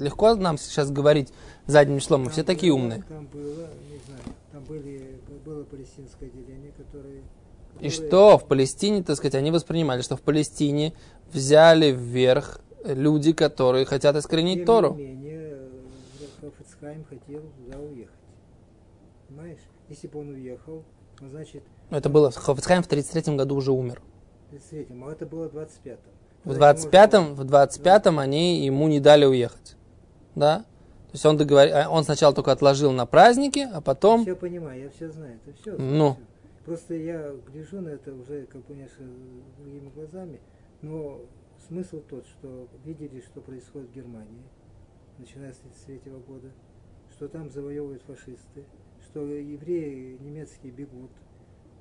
Легко 0.00 0.34
нам 0.36 0.56
сейчас 0.56 0.90
говорить 0.90 1.28
задним 1.66 1.98
числом, 1.98 2.20
мы 2.20 2.26
Там 2.26 2.32
все 2.32 2.44
такие 2.44 2.72
было- 2.72 2.78
умные. 2.78 3.04
Там 3.06 3.26
было, 3.26 3.68
не 3.90 3.98
знаю, 4.06 4.22
там 4.52 4.64
были, 4.64 5.20
было 5.44 5.64
палестинское 5.64 6.30
отделение, 6.30 6.72
которое... 6.72 7.22
И 7.80 7.90
что 7.90 8.38
в 8.38 8.46
Палестине, 8.46 9.02
так 9.02 9.16
сказать, 9.16 9.34
они 9.34 9.50
воспринимали, 9.50 10.00
что 10.00 10.16
в 10.16 10.22
Палестине 10.22 10.94
взяли 11.32 11.90
вверх 11.92 12.60
люди, 12.84 13.32
которые 13.32 13.84
хотят 13.84 14.16
искоренить 14.16 14.58
Тем 14.58 14.66
Тору. 14.66 14.94
не 14.94 15.04
менее, 15.04 15.58
Хафицхайм 16.40 17.04
хотел 17.04 17.42
туда 17.42 17.78
уехать. 17.78 18.14
Понимаешь? 19.28 19.60
Если 19.88 20.06
бы 20.06 20.20
он 20.20 20.28
уехал, 20.30 20.84
ну, 21.20 21.30
значит, 21.30 21.62
Это 21.90 22.08
было, 22.08 22.30
Хофицхайм 22.30 22.82
в 22.82 22.86
33 22.86 23.36
году 23.36 23.56
уже 23.56 23.72
умер. 23.72 24.02
в 24.50 24.54
33-м, 24.54 25.04
а 25.04 25.12
это 25.12 25.26
было 25.26 25.48
в 25.48 25.54
25-м. 25.54 25.98
В 26.44 26.52
25-м, 26.52 27.34
в 27.34 27.40
25-м 27.42 28.18
они 28.18 28.64
ему 28.64 28.88
не 28.88 29.00
дали 29.00 29.24
уехать. 29.24 29.76
Да? 30.34 30.64
То 31.08 31.14
есть 31.14 31.26
он, 31.26 31.36
договор... 31.36 31.68
а, 31.72 31.88
он 31.88 32.04
сначала 32.04 32.34
только 32.34 32.52
отложил 32.52 32.92
на 32.92 33.06
праздники, 33.06 33.66
а 33.72 33.80
потом... 33.80 34.22
Все 34.22 34.36
понимаю, 34.36 34.84
я 34.84 34.90
все 34.90 35.10
знаю, 35.10 35.40
это 35.44 35.56
все. 35.60 35.76
Ну. 35.76 36.16
Просто 36.64 36.94
я 36.94 37.32
гляжу 37.50 37.80
на 37.80 37.88
это 37.88 38.14
уже, 38.14 38.46
как 38.46 38.64
бы, 38.66 38.76
другими 39.58 39.90
глазами, 39.94 40.38
но 40.82 41.18
смысл 41.68 42.00
тот, 42.08 42.26
что 42.26 42.68
видели, 42.84 43.20
что 43.20 43.40
происходит 43.40 43.90
в 43.90 43.94
Германии, 43.94 44.42
начиная 45.18 45.52
с 45.52 45.58
1933 45.58 46.12
года, 46.26 46.50
что 47.12 47.28
там 47.28 47.50
завоевывают 47.50 48.02
фашисты, 48.02 48.64
что 49.02 49.26
евреи 49.26 50.16
немецкие 50.18 50.72
бегут. 50.72 51.10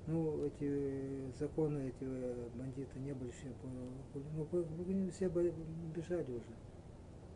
Ну, 0.08 0.46
эти 0.46 0.64
э, 0.64 1.32
законы, 1.38 1.90
эти 1.90 2.04
э, 2.04 2.50
бандиты 2.56 3.00
не 3.00 3.14
были 3.14 3.32
по- 3.62 3.68
ну, 3.68 4.48
ну, 4.54 5.12
все 5.12 5.28
бежали 5.28 6.32
уже. 6.32 6.56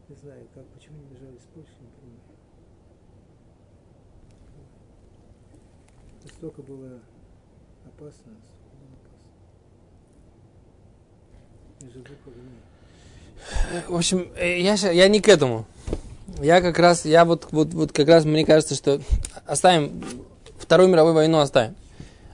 Не 0.07 0.15
знаю, 0.15 0.47
как, 0.53 0.65
почему 0.67 0.97
не 0.99 1.05
бежали 1.05 1.35
из 1.35 1.43
Польши, 1.53 1.71
не 1.81 1.87
понимаю. 1.87 2.21
Настолько 6.23 6.61
было 6.61 7.01
опасно. 7.85 8.37
В 13.87 13.95
общем, 13.95 14.27
э, 14.35 14.59
я, 14.59 14.73
я 14.73 15.07
не 15.07 15.19
к 15.19 15.27
этому. 15.27 15.65
Я 16.41 16.61
как 16.61 16.79
раз, 16.79 17.05
я 17.05 17.25
вот, 17.25 17.47
вот, 17.51 17.73
вот 17.73 17.91
как 17.91 18.07
раз, 18.07 18.25
мне 18.25 18.45
кажется, 18.45 18.75
что 18.75 19.01
оставим 19.45 20.03
Вторую 20.61 20.89
мировую 20.89 21.15
войну 21.15 21.39
оставим. 21.39 21.75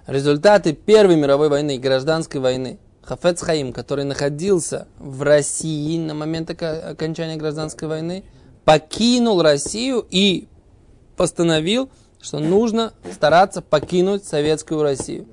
Результаты 0.06 0.74
Первой 0.74 1.16
мировой 1.16 1.50
войны 1.50 1.80
гражданской 1.80 2.40
войны. 2.40 2.78
Хафец 3.02 3.42
Хаим, 3.42 3.72
который 3.72 4.04
находился 4.04 4.88
в 5.00 5.24
России 5.24 5.98
на 5.98 6.14
момент 6.14 6.52
окончания 6.52 7.38
гражданской 7.38 7.88
войны, 7.88 8.26
покинул 8.66 9.42
Россию 9.42 10.06
и 10.10 10.48
постановил, 11.16 11.90
что 12.22 12.40
нужно 12.40 12.94
стараться 13.14 13.62
покинуть 13.62 14.26
советскую 14.26 14.84
Россию. 14.84 15.26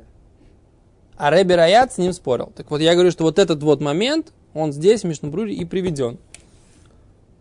А 1.16 1.30
Рэби 1.30 1.52
Раят 1.52 1.92
с 1.92 1.98
ним 1.98 2.12
спорил. 2.12 2.52
Так 2.54 2.70
вот, 2.70 2.80
я 2.80 2.94
говорю, 2.94 3.10
что 3.10 3.24
вот 3.24 3.38
этот 3.38 3.62
вот 3.62 3.80
момент, 3.80 4.32
он 4.52 4.72
здесь, 4.72 5.02
в 5.02 5.04
Мишнабруре, 5.04 5.54
и 5.54 5.64
приведен. 5.64 6.18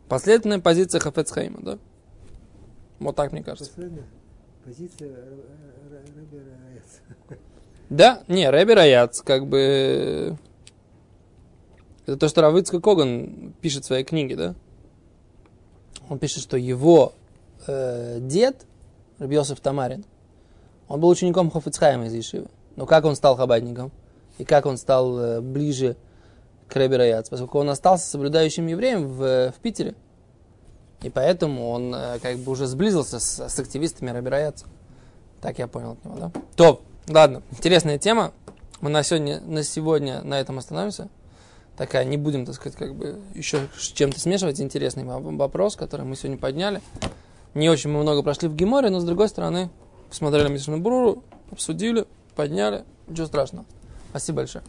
Последовательная 0.09 0.59
позиция 0.59 0.99
Хафецхайма, 0.99 1.59
да? 1.61 1.77
Вот 2.99 3.15
так, 3.15 3.31
мне 3.31 3.43
кажется. 3.43 3.71
Последняя 3.71 4.05
позиция 4.63 5.09
Рэби 5.89 6.37
Раец. 6.37 7.01
Да, 7.89 8.23
не, 8.27 8.49
Рэби 8.49 8.71
Раяц, 8.71 9.21
как 9.21 9.47
бы... 9.47 10.37
Это 12.05 12.17
то, 12.17 12.27
что 12.27 12.41
Равыцкий 12.41 12.81
Коган 12.81 13.53
пишет 13.61 13.83
в 13.83 13.87
своей 13.87 14.03
книге, 14.03 14.35
да? 14.35 14.55
Он 16.09 16.19
пишет, 16.19 16.41
что 16.41 16.57
его 16.57 17.13
э, 17.67 18.19
дед, 18.19 18.65
Рабиосиф 19.19 19.59
Тамарин, 19.59 20.05
он 20.87 20.99
был 20.99 21.09
учеником 21.09 21.49
Хофицхайма 21.49 22.07
из 22.07 22.13
Ешивы. 22.13 22.47
Но 22.75 22.85
как 22.85 23.05
он 23.05 23.15
стал 23.15 23.35
хабадником? 23.35 23.91
И 24.37 24.45
как 24.45 24.65
он 24.65 24.77
стал 24.77 25.19
э, 25.19 25.41
ближе 25.41 25.95
к 26.67 26.75
Рэби 26.75 26.95
Раяц? 26.95 27.29
Поскольку 27.29 27.59
он 27.59 27.69
остался 27.69 28.09
соблюдающим 28.09 28.67
евреем 28.67 29.07
в, 29.07 29.51
в 29.51 29.55
Питере. 29.61 29.95
И 31.01 31.09
поэтому 31.09 31.69
он 31.69 31.93
э, 31.93 32.19
как 32.19 32.37
бы 32.37 32.51
уже 32.51 32.65
сблизился 32.65 33.19
с, 33.19 33.47
с 33.47 33.59
активистами 33.59 34.09
Рэби 34.09 34.29
Раяца. 34.29 34.65
Так 35.41 35.59
я 35.59 35.67
понял 35.67 35.91
от 35.91 36.05
него, 36.05 36.15
да? 36.17 36.31
То, 36.55 36.81
ладно, 37.07 37.43
интересная 37.51 37.97
тема. 37.97 38.31
Мы 38.81 38.89
на 38.89 39.03
сегодня, 39.03 39.39
на 39.41 39.63
сегодня 39.63 40.21
на 40.23 40.39
этом 40.39 40.57
остановимся. 40.57 41.09
Такая, 41.77 42.05
не 42.05 42.17
будем, 42.17 42.45
так 42.45 42.55
сказать, 42.55 42.77
как 42.77 42.95
бы 42.95 43.19
еще 43.33 43.67
с 43.77 43.87
чем-то 43.87 44.19
смешивать. 44.19 44.61
Интересный 44.61 45.03
во- 45.03 45.19
вопрос, 45.19 45.75
который 45.75 46.05
мы 46.05 46.15
сегодня 46.15 46.37
подняли. 46.37 46.81
Не 47.53 47.69
очень 47.69 47.89
мы 47.89 48.01
много 48.01 48.23
прошли 48.23 48.47
в 48.47 48.55
Геморе, 48.55 48.89
но 48.89 48.99
с 48.99 49.03
другой 49.03 49.27
стороны, 49.29 49.69
посмотрели 50.09 50.47
Мишну 50.49 50.79
Бруру, 50.79 51.23
обсудили, 51.51 52.05
подняли. 52.35 52.85
Ничего 53.07 53.27
страшного. 53.27 53.65
Спасибо 54.11 54.37
большое. 54.37 54.63